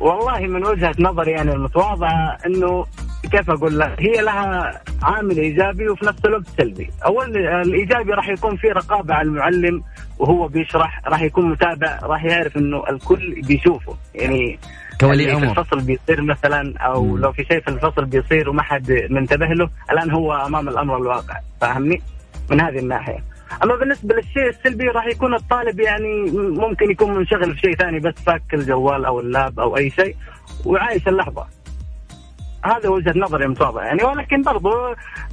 والله 0.00 0.38
من 0.40 0.66
وجهة 0.66 0.94
نظري 0.98 1.30
يعني 1.30 1.52
المتواضعة 1.52 2.38
إنه 2.46 2.86
كيف 3.22 3.50
أقول 3.50 3.78
لك؟ 3.78 3.94
هي 3.98 4.22
لها 4.22 4.80
عامل 5.02 5.38
إيجابي 5.38 5.88
وفي 5.88 6.06
نفس 6.06 6.24
الوقت 6.24 6.46
سلبي. 6.58 6.90
اول 7.04 7.36
الإيجابي 7.36 8.12
راح 8.12 8.28
يكون 8.28 8.56
في 8.56 8.68
رقابة 8.68 9.14
على 9.14 9.28
المعلم 9.28 9.82
وهو 10.18 10.48
بيشرح 10.48 11.02
راح 11.06 11.22
يكون 11.22 11.50
متابع 11.50 11.98
راح 12.02 12.24
يعرف 12.24 12.56
إنه 12.56 12.84
الكل 12.90 13.42
بيشوفه. 13.46 13.96
يعني 14.14 14.58
كولي 15.00 15.32
أمر 15.32 15.54
في 15.54 15.60
الفصل 15.60 15.80
بيصير 15.80 16.22
مثلا 16.22 16.78
أو 16.78 17.04
مم. 17.04 17.18
لو 17.18 17.32
في 17.32 17.44
شيء 17.44 17.60
في 17.60 17.68
الفصل 17.68 18.04
بيصير 18.04 18.50
وما 18.50 18.62
حد 18.62 19.06
منتبه 19.10 19.46
له 19.46 19.70
الآن 19.92 20.10
هو 20.10 20.32
أمام 20.32 20.68
الأمر 20.68 20.96
الواقع. 20.96 21.40
فاهمني؟ 21.60 22.02
من 22.50 22.60
هذه 22.60 22.78
الناحية. 22.78 23.24
أما 23.64 23.76
بالنسبة 23.76 24.14
للشيء 24.14 24.48
السلبي 24.48 24.84
راح 24.84 25.06
يكون 25.06 25.34
الطالب 25.34 25.80
يعني 25.80 26.30
ممكن 26.34 26.90
يكون 26.90 27.14
منشغل 27.14 27.54
في 27.54 27.60
شيء 27.60 27.74
ثاني 27.74 28.00
بس 28.00 28.14
فاك 28.26 28.54
الجوال 28.54 29.04
أو 29.04 29.20
اللاب 29.20 29.60
أو 29.60 29.76
أي 29.76 29.90
شيء 29.90 30.16
وعايش 30.64 31.08
اللحظة. 31.08 31.46
هذا 32.64 32.88
وجهة 32.88 33.12
نظري 33.16 33.48
متواضعة 33.48 33.84
يعني 33.84 34.04
ولكن 34.04 34.42
برضو 34.42 34.70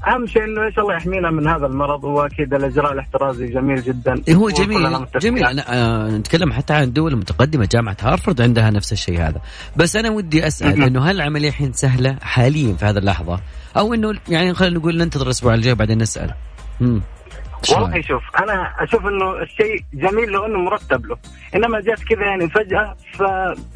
أهم 0.08 0.27
شيء 0.27 0.44
إنه 0.44 0.65
إيش 0.65 0.79
الله 0.79 0.96
يحمينا 0.96 1.32
من 1.32 1.48
هذا 1.48 1.65
المرض 1.65 2.03
وأكيد 2.03 2.53
الإجراء 2.53 2.94
الاحترازي 2.94 3.48
جميل 3.48 3.82
جدا 3.82 4.22
إيه 4.27 4.36
هو 4.36 4.50
جميل 4.50 5.05
جميل. 5.20 5.46
أنا 5.46 5.63
آه 5.74 6.10
نتكلم 6.10 6.53
حتى 6.53 6.74
عن 6.74 6.84
الدول 6.84 7.13
المتقدمة 7.13 7.70
جامعة 7.72 7.98
هارفرد 8.01 8.41
عندها 8.41 8.70
نفس 8.70 8.94
الشيء 8.94 9.22
هذا. 9.22 9.41
بس 9.75 9.96
أنا 9.96 10.10
ودي 10.10 10.48
أسأل 10.48 10.84
إنه 10.84 11.03
هل 11.05 11.15
العملية 11.15 11.50
الحين 11.50 11.74
سهلة 11.74 12.17
حاليا 12.22 12.74
في 12.74 12.86
هذه 12.86 12.98
اللحظة؟ 12.98 13.39
أو 13.77 13.94
إنه 13.94 14.13
يعني 14.29 14.53
خلينا 14.53 14.79
نقول 14.79 14.98
ننتظر 14.98 15.25
الأسبوع 15.25 15.53
الجاي 15.53 15.75
بعدين 15.75 15.98
نسأل. 15.98 16.34
امم 16.82 17.01
والله 17.72 18.01
شوف 18.01 18.24
أنا 18.43 18.74
أشوف 18.79 19.05
إنه 19.05 19.41
الشيء 19.41 19.84
جميل 19.93 20.29
لو 20.29 20.45
انه 20.45 20.60
مرتب 20.60 21.05
له. 21.05 21.17
إنما 21.55 21.81
جات 21.81 22.00
كذا 22.00 22.25
يعني 22.25 22.50
فجأة 22.50 22.95
ف 23.13 23.22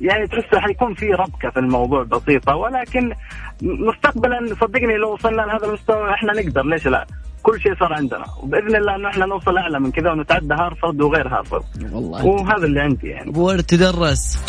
يعني 0.01 0.27
تحس 0.27 0.55
حيكون 0.55 0.93
في 0.93 1.13
ربكة 1.13 1.49
في 1.49 1.59
الموضوع 1.59 2.03
بسيطة. 2.03 2.55
ولكن 2.55 3.13
مستقبلا 3.61 4.55
صدقني 4.61 4.97
لو 4.97 5.13
وصلنا 5.13 5.41
لهذا 5.41 5.65
المستوى 5.65 6.13
إحنا 6.13 6.33
نقدر. 6.33 6.65
ليش 6.65 6.87
لا؟ 6.87 7.07
كل 7.43 7.61
شيء 7.61 7.75
صار 7.79 7.93
عندنا. 7.93 8.25
وبإذن 8.43 8.75
الله 8.75 8.95
إنه 8.95 9.09
إحنا 9.09 9.25
نوصل 9.25 9.57
أعلى 9.57 9.79
من 9.79 9.91
كذا 9.91 10.11
ونتعدى 10.11 10.53
هارفرد 10.53 11.01
وغير 11.01 11.27
هارفرد. 11.27 11.63
والله. 11.91 12.25
وهذا 12.25 12.65
اللي 12.65 12.79
عندي 12.79 13.07
يعني. 13.07 13.31
ورد 13.35 13.63
تدرس. 13.63 14.39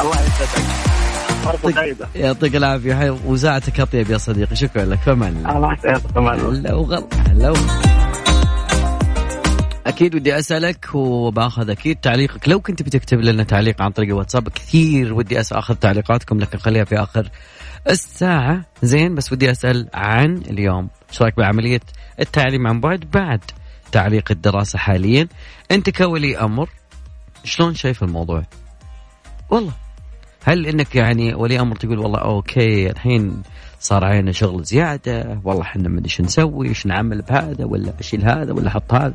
الله 0.00 0.16
يسعدك. 1.64 2.08
يعطيك 2.14 2.56
العافية. 2.56 3.16
وساعتك 3.26 3.80
اطيب 3.80 4.10
يا 4.10 4.18
صديقي. 4.18 4.56
شكرا 4.56 4.84
لك. 4.84 4.98
فمان 4.98 5.36
الله. 5.36 5.56
الله 5.56 5.72
يسعدك. 5.72 6.16
هلا 6.16 6.74
وغلا. 6.74 7.08
هلا 7.28 7.54
أكيد 9.86 10.14
ودي 10.14 10.38
أسألك 10.38 10.94
وباخذ 10.94 11.70
أكيد 11.70 11.96
تعليقك. 11.96 12.48
لو 12.48 12.60
كنت 12.60 12.82
بتكتب 12.82 13.20
لنا 13.20 13.42
تعليق 13.42 13.82
عن 13.82 13.90
طريق 13.90 14.08
الواتساب 14.08 14.48
كثير 14.48 15.14
ودي 15.14 15.40
اخذ 15.40 15.74
تعليقاتكم 15.74 16.38
لكن 16.38 16.58
خليها 16.58 16.84
في 16.84 17.02
آخر 17.02 17.28
الساعة. 17.90 18.64
زين 18.82 19.14
بس 19.14 19.32
ودي 19.32 19.50
أسأل 19.50 19.88
عن 19.94 20.36
اليوم. 20.36 20.88
إيش 21.10 21.22
رأيك 21.22 21.36
بعملية 21.36 21.80
التعليم 22.20 22.66
عن 22.66 22.80
بعد 22.80 23.00
بعد 23.00 23.40
تعليق 23.92 24.30
الدراسة 24.30 24.78
حاليا؟ 24.78 25.28
أنت 25.70 25.90
كولي 25.90 26.38
أمر 26.38 26.70
شلون 27.44 27.74
شايف 27.74 28.02
الموضوع؟ 28.02 28.42
والله. 29.50 29.72
هل 30.44 30.66
إنك 30.66 30.96
يعني 30.96 31.34
ولي 31.34 31.60
أمر 31.60 31.76
تقول 31.76 31.98
والله 31.98 32.18
أوكي 32.18 32.90
الحين 32.90 33.42
صار 33.80 34.04
علينا 34.04 34.32
شغل 34.32 34.64
زيادة 34.64 35.40
والله 35.44 35.62
إحنا 35.62 35.88
ما 35.88 35.94
أدري 35.98 36.04
إيش 36.04 36.20
نسوي 36.20 36.68
إيش 36.68 36.86
نعمل 36.86 37.22
بهذا 37.22 37.64
ولا 37.64 37.92
اشيل 38.00 38.24
هذا 38.24 38.52
ولا 38.52 38.68
أحط 38.68 38.94
هذا؟ 38.94 39.14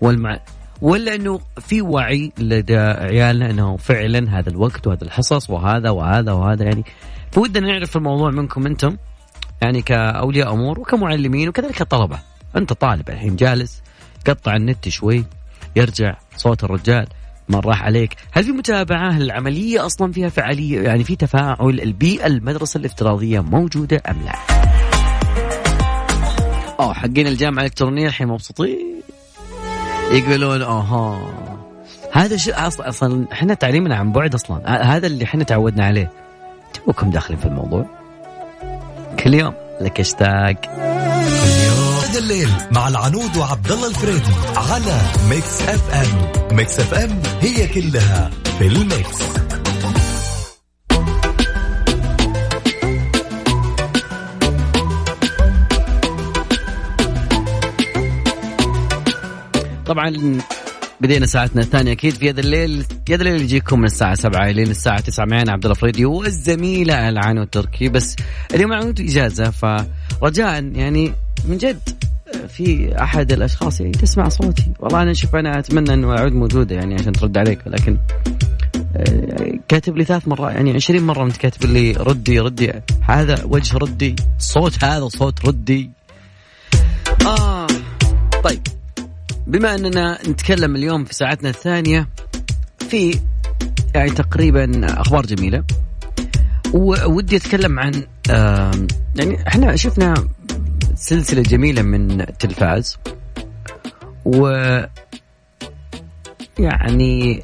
والمع 0.00 0.40
ولا 0.82 1.14
انه 1.14 1.40
في 1.60 1.82
وعي 1.82 2.32
لدى 2.38 2.78
عيالنا 2.78 3.50
إنه 3.50 3.76
فعلا 3.76 4.38
هذا 4.38 4.50
الوقت 4.50 4.86
وهذا 4.86 5.04
الحصص 5.04 5.50
وهذا 5.50 5.90
وهذا 5.90 6.32
وهذا 6.32 6.64
يعني 6.64 6.84
فودنا 7.32 7.66
نعرف 7.66 7.96
الموضوع 7.96 8.30
منكم 8.30 8.66
أنتم 8.66 8.96
يعني 9.62 9.82
كأولياء 9.82 10.52
أمور 10.52 10.80
وكمعلمين 10.80 11.48
وكذلك 11.48 11.80
الطلبه 11.80 12.18
أنت 12.56 12.72
طالب 12.72 13.10
الحين 13.10 13.36
جالس 13.36 13.82
قطع 14.26 14.56
النت 14.56 14.88
شوي 14.88 15.24
يرجع 15.76 16.16
صوت 16.36 16.64
الرجال 16.64 17.06
ما 17.48 17.60
راح 17.60 17.82
عليك. 17.82 18.16
هل 18.32 18.44
في 18.44 18.52
متابعة؟ 18.52 19.16
العملية 19.16 19.86
أصلا 19.86 20.12
فيها 20.12 20.28
فعالية؟ 20.28 20.80
يعني 20.80 21.04
في 21.04 21.16
تفاعل؟ 21.16 21.80
البيئة 21.80 22.26
المدرسة 22.26 22.78
الافتراضية 22.78 23.40
موجودة 23.40 24.02
أم 24.10 24.16
لا؟ 24.24 24.34
أوه 26.80 26.94
حقين 26.94 27.26
الجامعة 27.26 27.62
الإلكترونية 27.62 28.06
الحين 28.06 28.28
مبسوطين. 28.28 28.94
يقولون 30.14 30.62
أوها 30.62 31.30
هذا 32.12 32.36
شيء 32.36 32.66
أصلا 32.66 32.88
أصلا 32.88 33.26
إحنا 33.32 33.54
تعليمنا 33.54 33.96
عن 33.96 34.12
بعد 34.12 34.34
أصلا. 34.34 34.86
هذا 34.96 35.06
اللي 35.06 35.24
إحنا 35.24 35.44
تعودنا 35.44 35.84
عليه. 35.86 36.10
توكم 36.74 37.10
داخلين 37.10 37.40
في 37.40 37.46
الموضوع. 37.46 37.86
كل 39.24 39.34
يوم. 39.34 39.54
لك 39.80 40.00
إشتاق. 40.00 40.66
هذا 42.04 42.18
الليل 42.18 42.48
مع 42.70 42.88
العنود 42.88 43.36
وعبد 43.36 43.72
الله 43.72 43.88
الفريدي 43.88 44.32
على 44.56 45.00
Mix 45.30 45.62
FM. 45.62 46.56
Mix 46.56 46.80
FM 46.80 47.22
هي 47.40 47.66
كلها 47.66 48.30
في 48.58 48.66
ال 48.66 48.81
mix. 48.81 49.43
طبعا 59.86 60.38
بدينا 61.00 61.26
ساعتنا 61.26 61.62
الثانية 61.62 61.92
أكيد 61.92 62.14
في 62.14 62.30
هذا 62.30 62.40
الليل. 62.40 62.84
هذا 63.10 63.22
الليل 63.22 63.42
يجيكم 63.42 63.78
من 63.78 63.84
الساعة 63.84 64.14
7 64.14 64.50
لين 64.50 64.70
الساعة 64.70 65.00
9 65.00 65.24
معنا. 65.24 65.52
عبد 65.52 65.64
الله 65.64 65.74
فريدي 65.74 66.04
والزميلة 66.04 67.08
العانو 67.08 67.42
التركي. 67.42 67.88
بس 67.88 68.16
اليوم 68.54 68.72
عنده 68.72 69.04
إجازة 69.04 69.50
فرجاء 69.50 70.64
يعني 70.64 71.12
من 71.48 71.58
جد 71.58 71.88
في 72.48 72.94
أحد 73.02 73.32
الأشخاص 73.32 73.80
يعني 73.80 73.92
تسمع 73.92 74.28
صوتي. 74.28 74.72
والله 74.80 75.02
أنا 75.02 75.12
شوف 75.12 75.36
أنا 75.36 75.58
أتمنى 75.58 75.94
أنه 75.94 76.18
أعود 76.18 76.32
موجودة 76.32 76.76
يعني 76.76 76.94
عشان 76.94 77.12
ترد 77.12 77.38
عليك. 77.38 77.66
ولكن 77.66 77.98
آه، 78.96 79.58
كاتب 79.68 79.96
لي 79.96 80.04
ثلاث 80.04 80.28
مرات 80.28 80.54
يعني 80.54 80.72
20 80.72 81.02
مرة 81.02 81.24
أنت 81.24 81.36
كاتب 81.36 81.70
لي 81.70 81.92
ردي 81.92 82.40
ردي 82.40 82.72
هذا 83.00 83.44
وجه 83.44 83.76
ردي 83.76 84.16
صوت 84.38 84.84
هذا 84.84 85.08
صوت 85.08 85.46
ردي. 85.46 85.90
آه 87.26 87.66
طيب. 88.44 88.60
بما 89.46 89.74
أننا 89.74 90.18
نتكلم 90.28 90.76
اليوم 90.76 91.04
في 91.04 91.14
ساعتنا 91.14 91.48
الثانية 91.48 92.08
في 92.88 93.18
يعني 93.94 94.10
تقريبا 94.10 94.70
أخبار 95.00 95.26
جميلة 95.26 95.64
ودي 97.06 97.36
أتكلم 97.36 97.78
عن 97.78 98.06
يعني 99.16 99.48
إحنا 99.48 99.76
شفنا 99.76 100.14
سلسلة 100.94 101.42
جميلة 101.42 101.82
من 101.82 102.20
التلفاز 102.20 102.98
و 104.24 104.48
يعني 106.58 107.42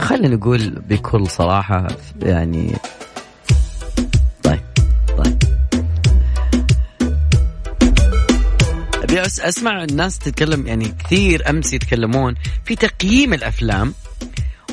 خلينا 0.00 0.28
نقول 0.28 0.70
بكل 0.70 1.26
صراحة 1.26 1.86
يعني 2.22 2.76
ابي 9.20 9.48
أسمع 9.48 9.84
الناس 9.84 10.18
تتكلم 10.18 10.66
يعني 10.66 10.94
كثير 11.04 11.50
أمس 11.50 11.72
يتكلمون 11.72 12.34
في 12.64 12.76
تقييم 12.76 13.34
الأفلام 13.34 13.94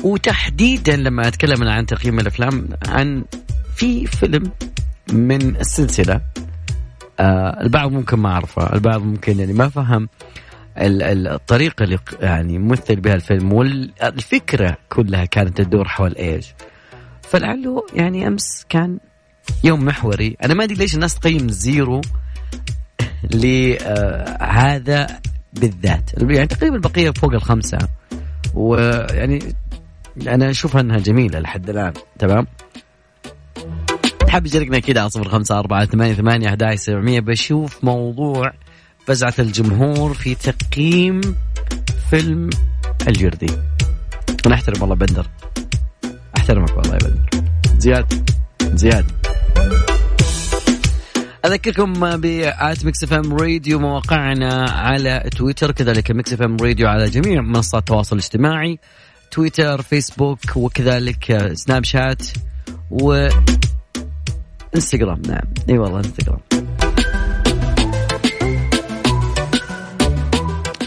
وتحديدا 0.02 0.96
لما 0.96 1.28
أتكلم 1.28 1.68
عن 1.68 1.86
تقييم 1.86 2.20
الأفلام 2.20 2.68
عن 2.86 3.24
في 3.74 4.06
فيلم 4.06 4.50
من 5.12 5.56
السلسلة 5.56 6.20
آه 7.20 7.60
البعض 7.62 7.92
ممكن 7.92 8.18
ما 8.18 8.34
عرفه 8.34 8.72
البعض 8.72 9.02
ممكن 9.02 9.38
يعني 9.38 9.52
ما 9.52 9.68
فهم 9.68 10.08
الطريقة 10.80 11.84
اللي 11.84 11.98
يعني 12.20 12.58
مثل 12.58 12.96
بها 12.96 13.14
الفيلم 13.14 13.52
والفكرة 13.52 14.76
كلها 14.88 15.24
كانت 15.24 15.60
تدور 15.62 15.88
حول 15.88 16.14
إيش. 16.16 16.54
فلعله 17.22 17.86
يعني 17.94 18.26
أمس 18.26 18.66
كان 18.68 18.98
يوم 19.64 19.84
محوري. 19.84 20.36
أنا 20.44 20.54
ما 20.54 20.64
أدري 20.64 20.74
ليش 20.76 20.94
الناس 20.94 21.14
تقيم 21.14 21.48
زيرو 21.48 22.00
لهذا 23.24 25.06
بالذات. 25.52 26.10
يعني 26.22 26.46
تقريبا 26.46 26.76
البقيه 26.76 27.10
فوق 27.10 27.32
الخمسة. 27.32 27.78
ويعني 28.54 29.54
أنا 30.28 30.50
اشوفها 30.50 30.80
أنها 30.80 30.98
جميلة 30.98 31.38
لحد 31.38 31.70
الآن. 31.70 31.92
تمام؟ 32.18 32.46
حاب 34.28 34.46
يشاركنا 34.46 34.76
أكيد 34.76 34.98
على 34.98 35.10
صفر 35.10 35.28
خمسة 35.28 35.58
أربعة 35.58 35.84
ثمانية 35.84 36.14
ثمانية 36.14 36.48
أحد 36.48 36.74
سبعمية. 36.74 37.20
بشوف 37.20 37.84
موضوع 37.84 38.52
فزعة 39.06 39.34
الجمهور 39.38 40.14
في 40.14 40.34
تقييم 40.34 41.20
فيلم 42.10 42.50
الجردي. 43.08 43.50
أنا 44.46 44.54
أحترم 44.54 44.80
والله 44.80 44.94
بندر. 44.94 45.26
أحترمك 46.36 46.76
والله 46.76 46.92
يا 46.92 46.98
بندر. 46.98 47.48
زياد 47.78 48.30
زياد. 48.74 49.06
أذكركم 51.44 52.16
ب 52.16 52.84
at 52.84 53.04
Mix 53.04 53.12
FM 53.12 53.36
Radio 53.36 53.78
مواقعنا 53.78 54.70
على 54.70 55.30
تويتر 55.36 55.72
كذلك 55.72 56.10
Mix 56.10 56.32
FM 56.32 56.56
Radio 56.56 56.88
على 56.88 57.10
جميع 57.10 57.42
منصات 57.42 57.80
التواصل 57.80 58.16
الاجتماعي 58.16 58.78
تويتر 59.30 59.82
فيسبوك 59.82 60.56
وكذلك 60.56 61.52
سناب 61.52 61.84
شات 61.84 62.22
و 62.90 63.28
انستغرام 64.74 65.22
نعم 65.28 65.44
إي 65.68 65.78
والله 65.78 65.98
إنستغرام. 65.98 66.47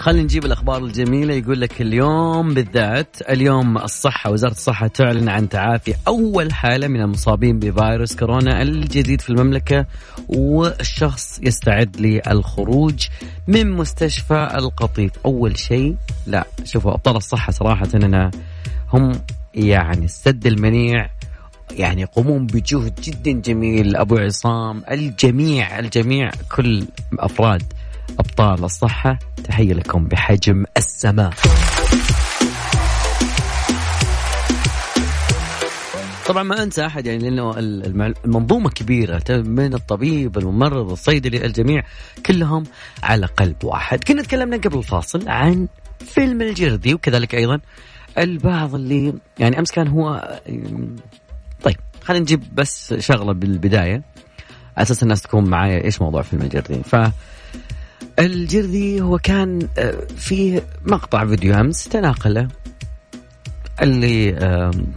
خلينا 0.01 0.24
نجيب 0.24 0.46
الأخبار 0.46 0.84
الجميلة. 0.84 1.34
يقول 1.34 1.62
لك 1.62 1.81
اليوم 1.81 2.53
بالذات 2.53 3.15
اليوم 3.29 3.77
الصحة 3.77 4.31
وزارة 4.31 4.51
الصحة 4.51 4.88
تعلن 4.88 5.29
عن 5.29 5.50
تعافي 5.50 5.96
أول 6.08 6.53
حالة 6.53 6.88
من 6.88 7.01
المصابين 7.01 7.59
بفيروس 7.59 8.16
كورونا 8.16 8.61
الجديد 8.61 9.22
في 9.22 9.29
المملكة 9.29 9.85
والشخص 10.27 11.40
يستعد 11.44 11.98
للخروج 11.98 13.07
من 13.48 13.72
مستشفى 13.72 14.51
القطيف. 14.55 15.11
أول 15.25 15.57
شيء 15.57 15.96
لا 16.27 16.48
شوفوا 16.64 16.92
أبطال 16.92 17.16
الصحة 17.16 17.51
صراحة 17.51 17.87
إننا 17.96 18.31
هم 18.94 19.11
يعني 19.53 20.05
السد 20.05 20.48
المنيع 20.48 21.09
يعني 21.72 22.01
يقومون 22.01 22.46
بجهد 22.46 23.00
جدا 23.01 23.31
جميل. 23.31 23.96
أبو 23.96 24.18
عصام 24.18 24.83
الجميع 24.92 25.79
الجميع 25.79 26.31
كل 26.55 26.85
أفراد. 27.20 27.64
أبطال 28.20 28.64
الصحة 28.64 29.20
تحية 29.44 29.74
لكم 29.74 30.08
بحجم 30.08 30.66
السماء. 30.78 31.34
طبعا 36.28 36.44
ما 36.44 36.64
أنسى 36.64 36.86
أحد 36.86 37.06
يعني 37.06 37.30
لأنه 37.30 37.54
المنظومة 38.26 38.70
كبيرة 38.70 39.24
من 39.30 39.74
الطبيب 39.74 40.38
الممرض 40.38 40.92
الصيدلي 40.92 41.46
الجميع 41.46 41.84
كلهم 42.26 42.64
على 43.04 43.26
قلب 43.26 43.64
واحد. 43.64 44.04
كنا 44.04 44.22
تكلمنا 44.22 44.58
قبل 44.58 44.78
الفاصل 44.78 45.30
عن 45.30 45.68
فيلم 46.00 46.42
الجردي 46.42 46.94
وكذلك 46.94 47.36
أيضا 47.36 47.60
البعض 48.18 48.76
اللي 48.76 49.14
يعني 49.40 49.60
أمس 49.60 49.72
كان 49.72 49.88
هو 49.88 50.40
طيب 51.64 51.78
خلينا 52.04 52.22
نجيب 52.22 52.44
بس 52.56 52.94
شغلة 52.94 53.34
بالبداية 53.34 53.94
على 54.78 54.84
أساس 54.84 55.04
الناس 55.04 55.22
تكون 55.22 55.50
معايا 55.50 55.84
إيش 55.84 56.02
موضوع 56.02 56.22
فيلم 56.22 56.42
الجردي. 56.42 56.84
ف 56.84 56.96
الجردي 58.20 59.01
هو 59.01 59.18
كان 59.18 59.68
آه، 59.77 60.07
فيه 60.18 60.64
مقطع 60.85 61.25
فيديو 61.25 61.53
أمس 61.53 61.83
تناقله 61.83 62.48
اللي 63.81 64.31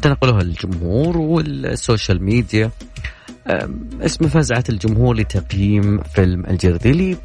تنقله 0.03 0.41
الجمهور 0.41 1.19
والسوشيال 1.19 2.25
ميديا. 2.25 2.71
اسمه 4.01 4.29
فزعة 4.29 4.65
الجمهور 4.69 5.17
لتقييم 5.17 6.03
فيلم 6.03 6.47
الجردي 6.47 7.17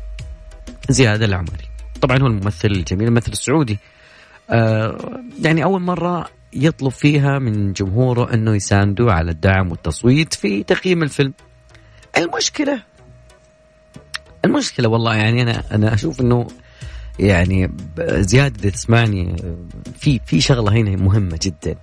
لزياد 0.89 1.21
العمري. 1.23 1.69
طبعا 2.01 2.17
هو 2.17 2.27
الممثل 2.27 2.67
الجميل 2.67 3.07
الممثل 3.07 3.31
السعودي. 3.31 3.79
آه، 4.49 5.21
يعني 5.41 5.63
أول 5.63 5.81
مرة 5.81 6.29
يطلب 6.53 6.91
فيها 6.91 7.39
من 7.39 7.73
جمهوره 7.73 8.33
أنه 8.33 8.55
يساندوا 8.55 9.11
على 9.11 9.31
الدعم 9.31 9.71
والتصويت 9.71 10.33
في 10.33 10.63
تقييم 10.63 11.03
الفيلم. 11.03 11.33
المشكلة 12.17 12.83
المشكلة 14.45 14.89
والله 14.89 15.15
يعني 15.15 15.41
أنا 15.41 15.63
أنا 15.71 15.93
أشوف 15.93 16.21
أنه 16.21 16.47
يعني 17.19 17.71
زياد 18.09 18.57
اذا 18.59 18.69
تسمعني 18.69 19.35
في 19.99 20.19
في 20.25 20.41
شغلة 20.41 20.71
هنا 20.71 20.95
مهمة 20.95 21.39
جدا. 21.41 21.75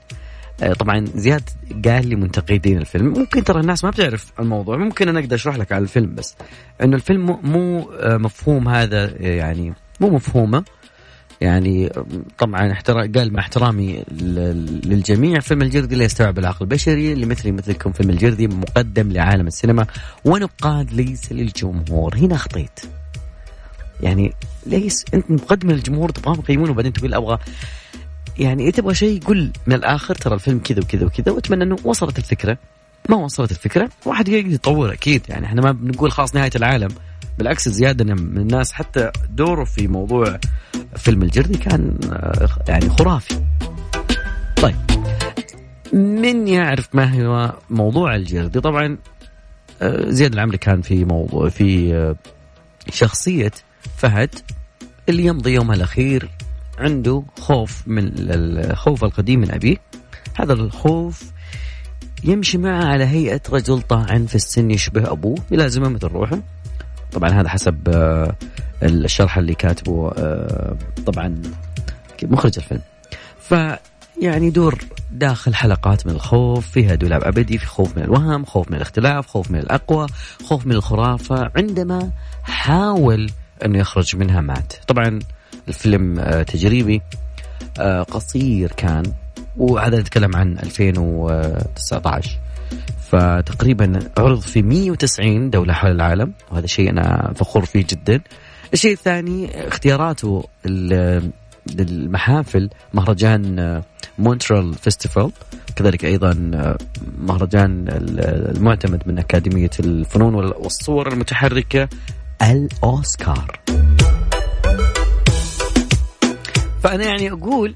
آه، 0.63 0.73
طبعا 0.73 1.05
زياد 1.15 1.51
قال 1.85 2.07
لي 2.07 2.17
منتقدين 2.17 2.79
الفيلم. 2.79 3.07
ممكن 3.07 3.45
ترى 3.45 3.61
الناس 3.61 3.85
ما 3.85 3.91
بتعرف 3.91 4.33
الموضوع 4.41 4.77
ممكن 4.77 5.09
أنا 5.09 5.21
أقدر 5.21 5.37
أشرح 5.37 5.57
لك 5.57 5.73
على 5.73 5.83
الفيلم 5.83 6.15
بس. 6.15 6.37
إنه 6.83 6.97
الفيلم 6.97 7.39
مو 7.43 7.91
آه، 8.01 8.17
مفهوم 8.17 8.69
هذا 8.69 9.23
يعني 9.23 9.75
مو 10.01 10.11
مفهومة. 10.11 10.65
يعني 11.41 11.93
طبعا 12.39 12.73
احترا 12.73 13.01
قال 13.17 13.33
مع 13.33 13.41
احترامي 13.41 14.05
للجميع 14.85 15.41
فيلم 15.41 15.63
الجردي 15.63 15.97
لا 15.97 16.05
يستوعب 16.05 16.39
العقل. 16.39 16.59
البشري 16.61 17.15
لمثلي 17.15 17.53
مثلكم 17.53 17.93
فيلم 17.93 18.11
الجردي 18.11 18.49
مقدم 18.49 19.13
لعالم 19.13 19.47
السينما 19.47 19.87
ونقاد 20.25 20.93
ليس 20.93 21.33
للجمهور. 21.33 22.17
هنا 22.17 22.35
اخطيت 22.35 22.81
يعني 24.01 24.33
ليس 24.67 25.05
انت 25.15 25.31
مقدم 25.31 25.71
للجمهور 25.71 26.11
تبغاهم 26.11 26.39
يقيمونه 26.39 26.71
وبعدين 26.71 26.93
تقول 26.93 27.15
أبغى. 27.15 27.39
يعني 28.39 28.73
تبغى 28.73 28.95
شيء 28.95 29.23
قل 29.23 29.53
من 29.67 29.75
الآخر 29.75 30.15
ترى 30.15 30.35
الفيلم 30.35 30.59
كذا 30.59 30.81
وكذا 30.81 31.07
وكذا 31.07 31.33
وأتمنى 31.33 31.65
أنه 31.65 31.77
وصلت 31.85 32.19
الفكرة. 32.19 32.59
ما 33.09 33.17
وصلت 33.17 33.51
الفكرة. 33.51 33.89
واحد 34.05 34.29
يطور 34.29 34.93
أكيد. 34.93 35.23
يعني 35.29 35.47
إحنا 35.47 35.63
ما 35.63 35.73
بنقول 35.73 36.13
خلاص 36.13 36.35
نهاية 36.35 36.51
العالم. 36.57 36.89
بالعكس 37.39 37.69
زيادة 37.69 38.15
من 38.15 38.39
الناس 38.39 38.73
حتى 38.73 39.11
دوره 39.31 39.65
في 39.65 39.89
موضوع 39.89 40.39
فيلم 40.97 41.23
الجردي 41.23 41.59
كان 41.59 41.99
آه، 42.13 42.49
يعني 42.69 42.89
خرافي. 42.89 43.43
طيب. 44.63 44.77
من 45.93 46.49
يعرف 46.49 46.89
ما 46.95 47.27
هو 47.27 47.55
موضوع 47.71 48.15
الجردي 48.17 48.61
طبعا 48.61 48.99
آه، 49.83 50.11
زياد 50.11 50.33
العمري 50.33 50.59
كان 50.59 50.83
في 50.83 51.05
موضوع 51.05 51.49
في 51.49 51.95
آه، 51.95 52.17
شخصية 52.91 53.53
فهد 53.97 54.35
اللي 55.09 55.25
يمضي 55.25 55.55
يومها 55.55 55.77
الأخير 55.77 56.29
عنده 56.79 57.23
خوف 57.41 57.83
من 57.87 58.13
الخوف 58.17 59.05
القديم 59.05 59.41
من 59.41 59.51
أبيه. 59.51 59.77
هذا 60.35 60.53
الخوف 60.53 61.25
يمشي 62.27 62.59
معه 62.59 62.85
على 62.85 63.05
هيئة 63.05 63.41
رجل 63.51 63.83
طاعن 63.83 64.27
في 64.27 64.35
السن 64.35 64.71
يشبه 64.71 65.13
أبوه 65.13 65.39
يلازمه 65.51 65.89
مثل 65.89 66.07
روحه. 66.07 66.39
طبعا 67.13 67.31
هذا 67.31 67.49
حسب 67.49 67.89
آه، 67.89 68.37
الشرح 68.83 69.39
اللي 69.39 69.55
كاتبه 69.55 70.13
آه، 70.19 70.77
طبعا 71.07 71.43
مخرج 72.23 72.53
الفيلم. 72.57 72.81
ف 73.41 73.55
يعني 74.23 74.47
يدور 74.47 74.79
داخل 75.13 75.55
حلقات 75.55 76.07
من 76.07 76.13
الخوف 76.13 76.71
فيها 76.71 76.95
دولاب 76.95 77.25
أبدي 77.25 77.59
في 77.59 77.67
خوف 77.67 77.97
من 77.97 78.03
الوهم 78.05 78.45
خوف 78.45 78.71
من 78.71 78.77
الاختلاف 78.77 79.27
خوف 79.27 79.51
من 79.51 79.59
الأقوى 79.59 80.07
خوف 80.45 80.67
من 80.67 80.73
الخرافة 80.73 81.51
عندما 81.57 82.11
حاول 82.43 83.31
إنه 83.65 83.79
يخرج 83.79 84.17
منها 84.17 84.41
مات. 84.41 84.73
طبعا 84.89 85.19
الفيلم 85.69 86.19
آه، 86.19 86.43
تجريبي 86.43 87.03
قصير 88.11 88.73
كان. 88.73 89.13
وهذا 89.57 90.01
نتكلم 90.01 90.37
عن 90.37 90.59
2019 90.59 92.39
فتقريبا 93.11 93.99
عرض 94.19 94.41
في 94.41 94.63
190 94.63 95.51
دولة 95.51 95.73
حول 95.73 95.91
العالم 95.91 96.33
وهذا 96.51 96.67
شيء 96.67 96.91
أنا 96.91 97.33
فخور 97.37 97.65
فيه 97.65 97.85
جدا. 97.91 98.21
الشيء 98.73 98.93
الثاني 98.93 99.69
اختياراته 99.69 100.45
للمحافل 101.67 102.71
مهرجان 102.95 103.83
مونترال 104.19 104.75
festival 104.75 105.31
كذلك 105.77 106.05
أيضا 106.05 106.35
مهرجان 107.19 107.85
المعتمد 108.57 109.03
من 109.07 109.19
أكاديمية 109.19 109.71
الفنون 109.81 110.35
والصور 110.35 111.13
المتحركة 111.13 111.89
الأوسكار. 112.43 113.61
فأنا 116.83 117.05
يعني 117.05 117.33
أقول 117.33 117.75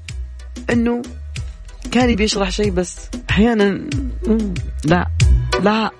إنه 0.69 1.01
كان 1.91 2.09
يبي 2.09 2.23
يشرح 2.23 2.49
شيء 2.49 2.71
بس 2.71 2.97
أحيانا 3.29 3.81
لا 4.85 5.07
لا. 5.63 5.91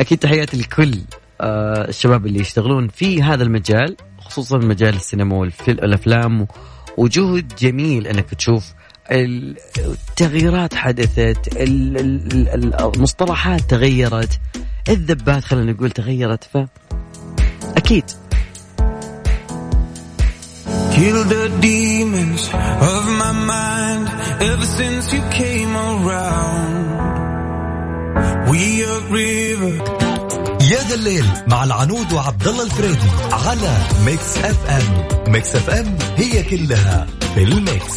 أكيد 0.00 0.18
تحياتي 0.18 0.56
لكل 0.56 1.00
آه 1.40 1.88
الشباب 1.88 2.26
اللي 2.26 2.40
يشتغلون 2.40 2.88
في 2.88 3.22
هذا 3.22 3.42
المجال 3.42 3.96
خصوصا 4.18 4.58
مجال 4.58 4.94
السينما 4.94 5.36
والافلام 5.36 6.46
وجهد 6.96 7.52
جميل 7.58 8.06
إنك 8.06 8.34
تشوف 8.34 8.72
التغييرات 9.10 10.74
حدثت 10.74 11.56
المصطلحات 12.96 13.60
تغيرت 13.60 14.40
الذبات 14.88 15.44
خلينا 15.44 15.72
نقول 15.72 15.90
تغيرت 15.90 16.44
ف 16.44 16.58
أكيد. 17.76 18.04
Kill 20.96 21.24
the 21.24 21.44
demons 21.60 22.42
of 22.92 23.02
my 23.22 23.32
mind 23.52 24.08
ever 24.50 24.64
since 24.64 25.12
you 25.12 25.22
came 25.40 25.72
around. 25.76 26.76
We 28.50 28.82
a 28.82 28.96
river. 29.18 29.76
يا 30.60 30.80
ذا 30.88 30.94
الليل 30.94 31.26
مع 31.46 31.64
العنود 31.64 32.12
وعبد 32.12 32.48
الله 32.48 32.64
الفريدي 32.64 33.10
على 33.32 33.76
ميكس 34.04 34.38
اف 34.38 34.70
ام 34.70 35.32
ميكس 35.32 35.54
اف 35.54 35.70
ام 35.70 35.98
هي 36.16 36.42
كلها 36.42 37.06
في 37.34 37.42
الميكس 37.42 37.94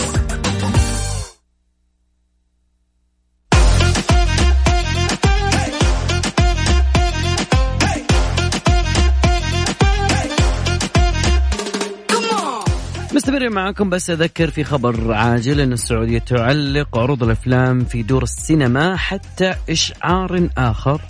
مستمر 13.40 13.56
معكم 13.56 13.90
بس 13.90 14.10
أذكر 14.10 14.50
في 14.50 14.64
خبر 14.64 15.14
عاجل 15.14 15.60
إن 15.60 15.74
السعودية 15.74 16.20
تعلق 16.20 16.98
عروض 16.98 17.24
الأفلام 17.24 17.86
في 17.86 18.04
دور 18.04 18.24
السينما 18.24 18.96
حتى 18.96 19.56
إشعار 19.70 20.50
آخر 20.58 21.02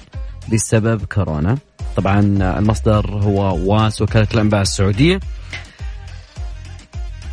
بسبب 0.54 1.06
كورونا. 1.06 1.58
طبعا 1.96 2.20
المصدر 2.60 3.10
هو 3.10 3.74
واس 3.74 4.02
وكالة 4.02 4.28
الأنباء 4.34 4.62
السعودية. 4.62 5.20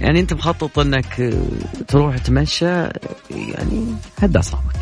يعني 0.01 0.21
أنت 0.21 0.33
مخطط 0.33 0.79
أنك 0.79 1.35
تروح 1.89 2.19
تمشى 2.19 2.89
يعني 3.31 3.95
هدى 4.19 4.39
أعصابك 4.39 4.77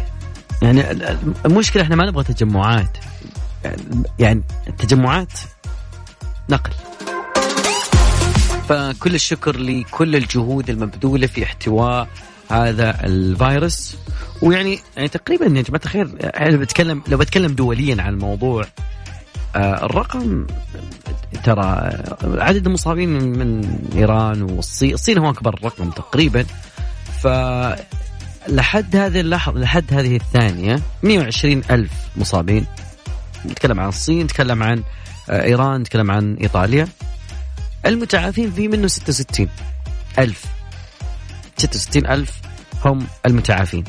يعني 0.63 0.85
المشكلة 1.47 1.83
إحنا 1.83 1.97
ما 1.97 2.07
نبغى 2.07 2.25
تجمعات. 2.25 2.99
يعني 4.19 4.43
التجمعات 4.69 5.33
نقل. 6.51 6.73
فكل 8.69 9.15
الشكر 9.15 9.57
لكل 9.57 10.17
الجهود 10.17 10.71
المبذولة 10.71 11.27
في 11.27 11.45
احتواء 11.45 12.09
هذا 12.51 13.05
الفيروس. 13.05 13.97
ويعني 14.43 14.79
يعني 14.97 15.09
تقريبا 15.09 15.45
يا 15.45 15.63
جماعة 15.63 15.83
الخير 15.85 16.09
لو 16.51 16.59
بتكلم 16.59 17.03
لو 17.09 17.19
بتكلم 17.19 17.53
دوليا 17.53 18.03
عن 18.03 18.15
الموضوع 18.15 18.65
آه 19.57 19.87
الرقم 19.87 20.47
ترى 21.45 21.91
عدد 22.23 22.67
المصابين 22.67 23.09
من 23.09 23.79
إيران 23.97 24.43
والصين 24.43 24.95
الصين 24.95 25.19
هو 25.19 25.31
أكبر 25.31 25.61
رقم 25.65 25.91
تقريبا. 25.91 26.45
ف 27.23 27.27
لحد 28.49 28.97
هذه 28.97 29.21
اللحظة 29.21 29.61
لحد 29.61 29.95
هذه 29.95 30.17
الثانية 30.17 30.81
120 31.03 31.63
ألف 31.71 31.93
مصابين. 32.17 32.67
نتكلم 33.47 33.81
عن 33.81 33.89
الصين 33.89 34.23
نتكلم 34.23 34.63
عن 34.63 34.83
آه، 35.31 35.43
إيران 35.43 35.81
نتكلم 35.81 36.11
عن 36.11 36.35
إيطاليا. 36.35 36.89
المتعافين 37.87 38.51
في 38.51 38.69
منه 38.69 38.87
66 38.87 39.49
ألف. 40.19 40.45
66 41.57 42.07
ألف 42.07 42.41
هم 42.85 43.07
المتعافين. 43.27 43.85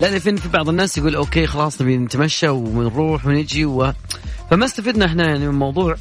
لا 0.00 0.18
في 0.18 0.36
في 0.36 0.48
بعض 0.48 0.68
الناس 0.68 0.98
يقول 0.98 1.14
أوكي 1.14 1.46
خلاص 1.46 1.82
نبي 1.82 1.96
نتمشى 1.96 2.48
ونروح 2.48 3.26
ونجي 3.26 3.64
و... 3.64 3.92
فما 4.50 4.64
استفدنا 4.64 5.06
إحنا 5.06 5.26
يعني 5.28 5.38
من 5.38 5.46
الموضوع 5.46 5.96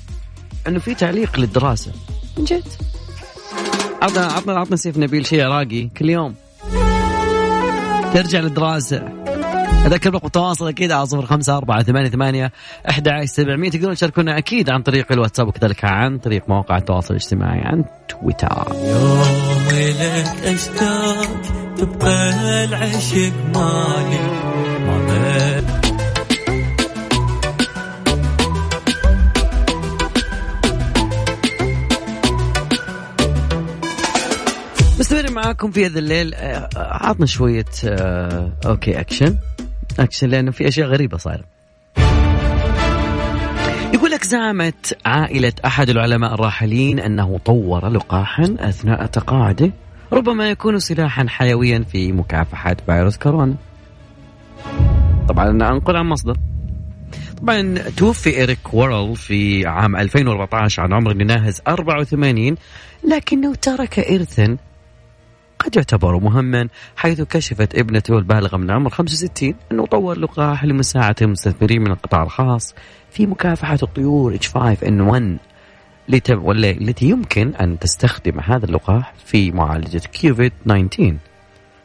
إنه 0.68 0.80
في 0.80 0.96
تعليق 0.96 1.40
للدراسة. 1.40 1.92
من 2.38 2.44
جد. 2.44 2.68
عطنا 4.02 4.26
عطنا 4.26 4.60
عطنا 4.60 4.76
سيف 4.76 4.98
نبيل 4.98 5.26
شيء 5.26 5.46
عراقي 5.46 5.90
كل 5.98 6.10
يوم. 6.10 6.36
ترجع 8.14 8.40
للدراسة. 8.40 9.17
أذكر 9.86 10.14
رقم 10.14 10.28
التواصل 10.28 10.68
أكيد 10.68 10.92
على 10.92 11.06
صفر 11.06 11.26
خمسة 11.26 11.58
أربعة 11.58 11.84
ثمانية 11.84 12.10
ثمانية 12.10 12.52
أحد 12.90 13.08
عشر 13.08 13.26
سبعمية. 13.26 13.70
تقدرون 13.70 13.96
تشاركونا 13.96 14.38
أكيد 14.38 14.70
عن 14.70 14.82
طريق 14.82 15.12
الواتساب 15.12 15.48
وكذلك 15.48 15.86
عن 15.86 16.18
طريق 16.18 16.50
مواقع 16.50 16.78
التواصل 16.78 17.14
الاجتماعي 17.14 17.60
عن 17.60 17.86
تويتر. 18.10 18.68
يوم 18.74 19.68
لك 19.72 20.44
أشتاق 20.44 21.42
تبقى 21.78 22.34
العشق 22.64 23.34
مالي 23.56 24.48
ما 24.86 25.08
مستمر 35.00 35.32
معاكم 35.32 35.72
في 35.72 35.86
هذا 35.86 36.00
الليل. 36.00 36.34
آه، 36.34 36.70
عطنا 36.76 37.26
شوية 37.26 37.66
آه، 37.86 38.52
okay 38.66 39.00
action. 39.00 39.38
action 40.00 40.30
لأنه 40.30 40.52
في 40.52 40.68
أشياء 40.68 40.88
غريبة 40.88 41.18
صايرة. 41.18 41.44
يقول 43.94 44.12
لك 44.12 44.24
زعمت 44.24 44.98
عائلة 45.06 45.54
أحد 45.66 45.90
العلماء 45.90 46.34
الراحلين 46.34 47.00
أنه 47.00 47.40
طور 47.46 47.90
لقاحا 47.90 48.56
أثناء 48.60 49.06
تقاعده 49.06 49.72
ربما 50.14 50.50
يكون 50.50 50.80
سلاحا 50.80 51.26
حيويا 51.28 51.86
في 51.92 52.12
مكافحة 52.12 52.76
فيروس 52.86 53.18
كورونا. 53.18 53.56
طبعا 55.30 55.50
أنا 55.50 55.70
أنقل 55.70 55.96
عن 55.96 56.06
مصدر. 56.06 56.38
طبعا 57.42 57.78
توفي 57.98 58.38
إيريك 58.38 58.74
وورل 58.74 59.16
في 59.16 59.68
عام 59.68 59.96
2014 59.96 60.84
عن 60.84 60.94
عمر 60.94 61.14
ناهز 61.14 61.62
84 61.68 62.56
لكنه 63.12 63.56
ترك 63.56 64.00
إرثا 64.00 64.58
قد 65.60 65.76
يعتبر 65.76 66.20
مهما 66.20 66.68
حيث 66.96 67.22
كشفت 67.22 67.76
ابنته 67.76 68.18
البالغة 68.18 68.58
من 68.58 68.64
العمر 68.64 68.90
65 68.90 69.54
أنه 69.72 69.86
طور 69.86 70.20
لقاح 70.20 70.66
لمساعدة 70.66 71.16
المستثمرين 71.22 71.82
من 71.82 71.92
القطاع 71.92 72.24
الخاص 72.24 72.76
في 73.12 73.26
مكافحة 73.26 73.78
الطيور 73.84 74.38
H5N1 74.38 75.48
التي 76.10 77.06
يمكن 77.10 77.56
أن 77.56 77.80
تستخدم 77.80 78.40
هذا 78.40 78.66
اللقاح 78.66 79.14
في 79.26 79.52
معالجة 79.52 80.02
كوفيد 80.22 80.52
19 80.66 81.18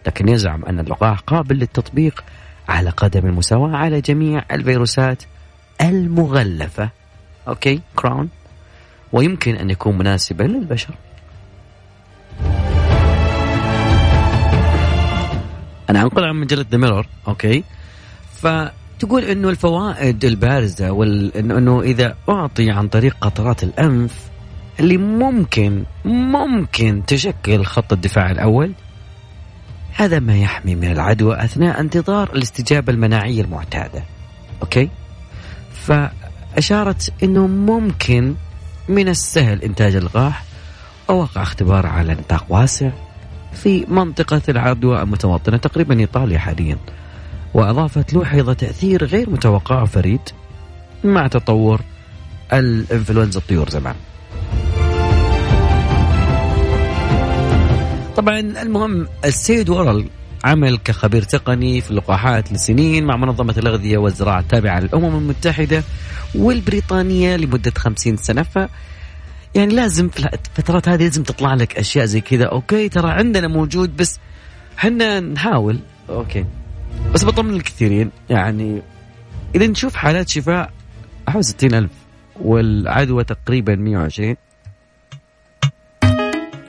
لكن 0.07 0.29
يزعم 0.29 0.65
أن 0.65 0.81
اللقاح 0.81 1.21
قابل 1.21 1.57
للتطبيق 1.57 2.25
على 2.69 2.91
قدم 2.91 3.27
المساواة 3.27 3.77
على 3.77 4.01
جميع 4.01 4.45
الفيروسات 4.51 5.23
المغلفة. 5.81 6.91
okay 7.49 7.81
كراون؟ 7.97 8.29
ويمكن 9.13 9.57
أن 9.57 9.71
يكون 9.71 9.99
مناسبا 9.99 10.43
للبشر. 10.43 10.95
أنا 15.91 16.03
أنقل 16.03 16.25
عن 16.25 16.37
مجلة 16.37 16.65
The 16.71 16.79
Mirror 16.79 17.07
okay? 17.29 17.65
فتقول 18.35 19.25
أنه 19.25 19.49
الفوائد 19.49 20.25
البارزة 20.25 20.91
وال... 20.91 21.37
أنه 21.37 21.81
إذا 21.81 22.17
أعطي 22.29 22.71
عن 22.71 22.89
طريق 22.89 23.17
قطرات 23.21 23.63
الأنف 23.65 24.33
اللي 24.81 24.97
ممكن 24.97 25.85
ممكن 26.05 27.03
تشكل 27.07 27.65
خط 27.65 27.93
الدفاع 27.93 28.31
الأول 28.31 28.73
هذا 29.97 30.19
ما 30.19 30.37
يحمي 30.37 30.75
من 30.75 30.93
العدوى 30.93 31.45
أثناء 31.45 31.81
انتظار 31.81 32.31
الاستجابة 32.37 32.93
المناعية 32.93 33.43
المعتادة 33.43 34.03
أوكي؟ 34.63 34.89
فأشارت 35.73 37.13
أنه 37.23 37.47
ممكن 37.47 38.35
من 38.89 39.09
السهل 39.09 39.63
إنتاج 39.63 39.97
اللقاح 39.97 40.45
ووقع 41.09 41.43
اختبار 41.43 41.87
على 41.87 42.15
نطاق 42.15 42.45
واسع. 42.49 42.91
في 43.55 43.87
منطقة 43.89 44.43
العدوى 44.49 45.03
المتوطنة 45.03 45.57
تقريبا 45.57 46.01
إيطاليا 46.01 46.39
حاليا 46.39 46.77
وأضافت 47.55 48.13
لوحظ 48.13 48.51
تأثير 48.51 49.05
غير 49.05 49.31
متوقع 49.31 49.83
وفريد 49.83 50.21
مع 51.05 51.27
تطور 51.27 51.81
الإنفلونزا 52.53 53.39
الطيور 53.39 53.71
زمان. 53.71 53.95
طبعا 58.17 58.39
المهم 58.39 59.09
السيد 59.25 59.71
ورل 59.71 60.07
عمل 60.45 60.79
كخبير 60.79 61.23
تقني 61.23 61.81
في 61.81 61.91
اللقاحات 61.91 62.53
لسنين 62.53 63.05
مع 63.05 63.17
منظمة 63.17 63.55
الأغذية 63.59 63.99
والزراعة 63.99 64.41
التابعة 64.41 64.81
للأمم 64.81 65.19
المتحدة 65.19 65.83
والبريطانية 66.35 67.37
لمدة 67.37 67.73
خمسين 67.79 68.17
سنة 68.17 68.43
يعني 69.55 69.75
لازم 69.75 70.09
في 70.09 70.19
الفترات 70.19 70.89
هذه 70.89 71.03
لازم 71.03 71.23
تطلع 71.23 71.55
لك 71.55 71.79
أشياء 71.79 72.05
زي 72.05 72.21
كذا. 72.21 72.45
okay 72.45 72.89
ترى 72.89 73.11
عندنا 73.11 73.49
موجود 73.49 73.97
بس 73.97 74.19
حنا 74.77 75.21
نحاول. 75.21 75.79
okay. 76.09 76.45
بس 77.15 77.25
بطمن 77.25 77.55
الكثيرين. 77.55 78.11
يعني 78.31 78.83
إذا 79.55 79.67
نشوف 79.67 79.95
حالات 79.95 80.29
شفاء 80.29 80.73
حوالي 81.29 81.43
60 81.43 81.75
ألف 81.75 81.91
والعدوى 82.41 83.25
تقريبا 83.25 83.75
120 83.77 84.37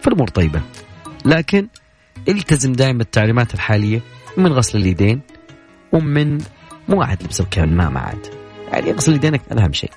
فالأمور 0.01 0.27
طيبة. 0.27 0.61
لكن 1.25 1.67
التزم 2.27 2.73
دائما 2.73 2.97
بالتعليمات 2.97 3.53
الحالية 3.53 4.01
من 4.37 4.53
غسل 4.53 4.77
اليدين 4.77 5.21
ومن 5.91 6.37
مو 6.89 7.01
عاد 7.01 7.23
لبس 7.23 7.41
الكمامة 7.41 7.89
ما 7.89 7.99
عاد 7.99 8.27
يعني 8.71 8.91
غسل 8.91 9.13
يدينك 9.13 9.41
أهم 9.51 9.73
شيء. 9.73 9.91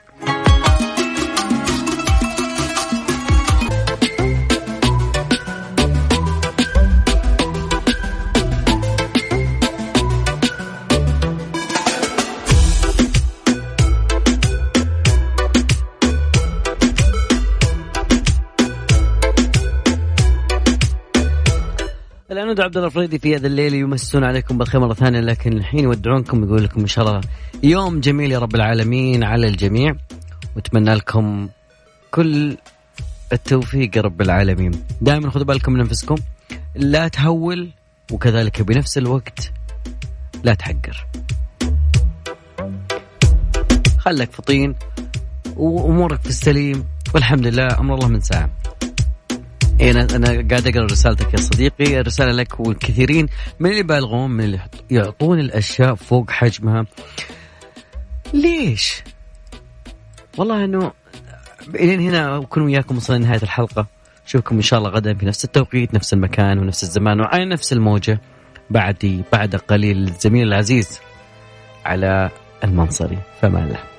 العنود 22.46 22.60
عبد 22.60 22.76
الله 22.76 22.88
الفريدي 22.88 23.18
في 23.18 23.36
هذا 23.36 23.46
الليل 23.46 23.74
يمسون 23.74 24.24
عليكم 24.24 24.58
بالخير 24.58 24.80
مرة 24.80 24.94
ثانية 24.94 25.20
لكن 25.20 25.52
الحين 25.52 25.84
يودعونكم 25.84 26.44
يقول 26.44 26.64
لكم 26.64 26.80
إن 26.80 26.86
شاء 26.86 27.08
الله 27.08 27.20
يوم 27.62 28.00
جميل 28.00 28.32
يا 28.32 28.38
رب 28.38 28.54
العالمين 28.54 29.24
على 29.24 29.46
الجميع. 29.46 29.94
وأتمنى 30.56 30.94
لكم 30.94 31.48
كل 32.10 32.56
التوفيق 33.32 33.96
يا 33.96 34.02
رب 34.02 34.22
العالمين. 34.22 34.70
دائما 35.00 35.30
خذوا 35.30 35.44
بالكم 35.44 35.72
من 35.72 35.80
أنفسكم 35.80 36.14
لا 36.74 37.08
تهول 37.08 37.70
وكذلك 38.12 38.62
بنفس 38.62 38.98
الوقت 38.98 39.52
لا 40.44 40.54
تحقر. 40.54 41.06
خلك 43.98 44.32
فطين 44.32 44.74
وأمورك 45.56 46.20
في 46.20 46.28
السليم 46.28 46.84
والحمد 47.14 47.46
لله 47.46 47.80
أمر 47.80 47.94
الله 47.94 48.08
من 48.08 48.20
ساعة. 48.20 48.50
إيه 49.80 49.90
أنا 49.90 50.16
أنا 50.16 50.26
قاعد 50.26 50.66
أقرأ 50.66 50.86
رسالتك 50.86 51.32
يا 51.32 51.38
صديقي. 51.38 52.00
الرسالة 52.00 52.32
لك 52.32 52.60
والكثيرين 52.60 53.28
من 53.60 53.70
اللي 53.70 53.80
يبالغون 53.80 54.30
من 54.30 54.44
اللي 54.44 54.60
يعطون 54.90 55.40
الأشياء 55.40 55.94
فوق 55.94 56.30
حجمها. 56.30 56.86
ليش؟ 58.34 59.02
والله 60.38 60.64
إنه 60.64 60.92
إلين 61.74 62.00
هنا 62.00 62.36
أكون 62.36 62.62
وياكم 62.62 62.96
وصلنا 62.96 63.18
لنهاية 63.18 63.42
الحلقة. 63.42 63.86
أشوفكم 64.26 64.56
إن 64.56 64.62
شاء 64.62 64.78
الله 64.78 64.90
غدا 64.90 65.14
في 65.14 65.26
نفس 65.26 65.44
التوقيت 65.44 65.94
نفس 65.94 66.12
المكان 66.12 66.58
ونفس 66.58 66.82
الزمان 66.82 67.20
وعلى 67.20 67.44
نفس 67.44 67.72
الموجة. 67.72 68.20
بعدي 68.70 69.22
بعد 69.32 69.56
قليل 69.56 70.08
الزميل 70.08 70.48
العزيز 70.48 71.00
على 71.84 72.30
المنصري. 72.64 73.18
فما 73.40 73.64
الله. 73.64 73.95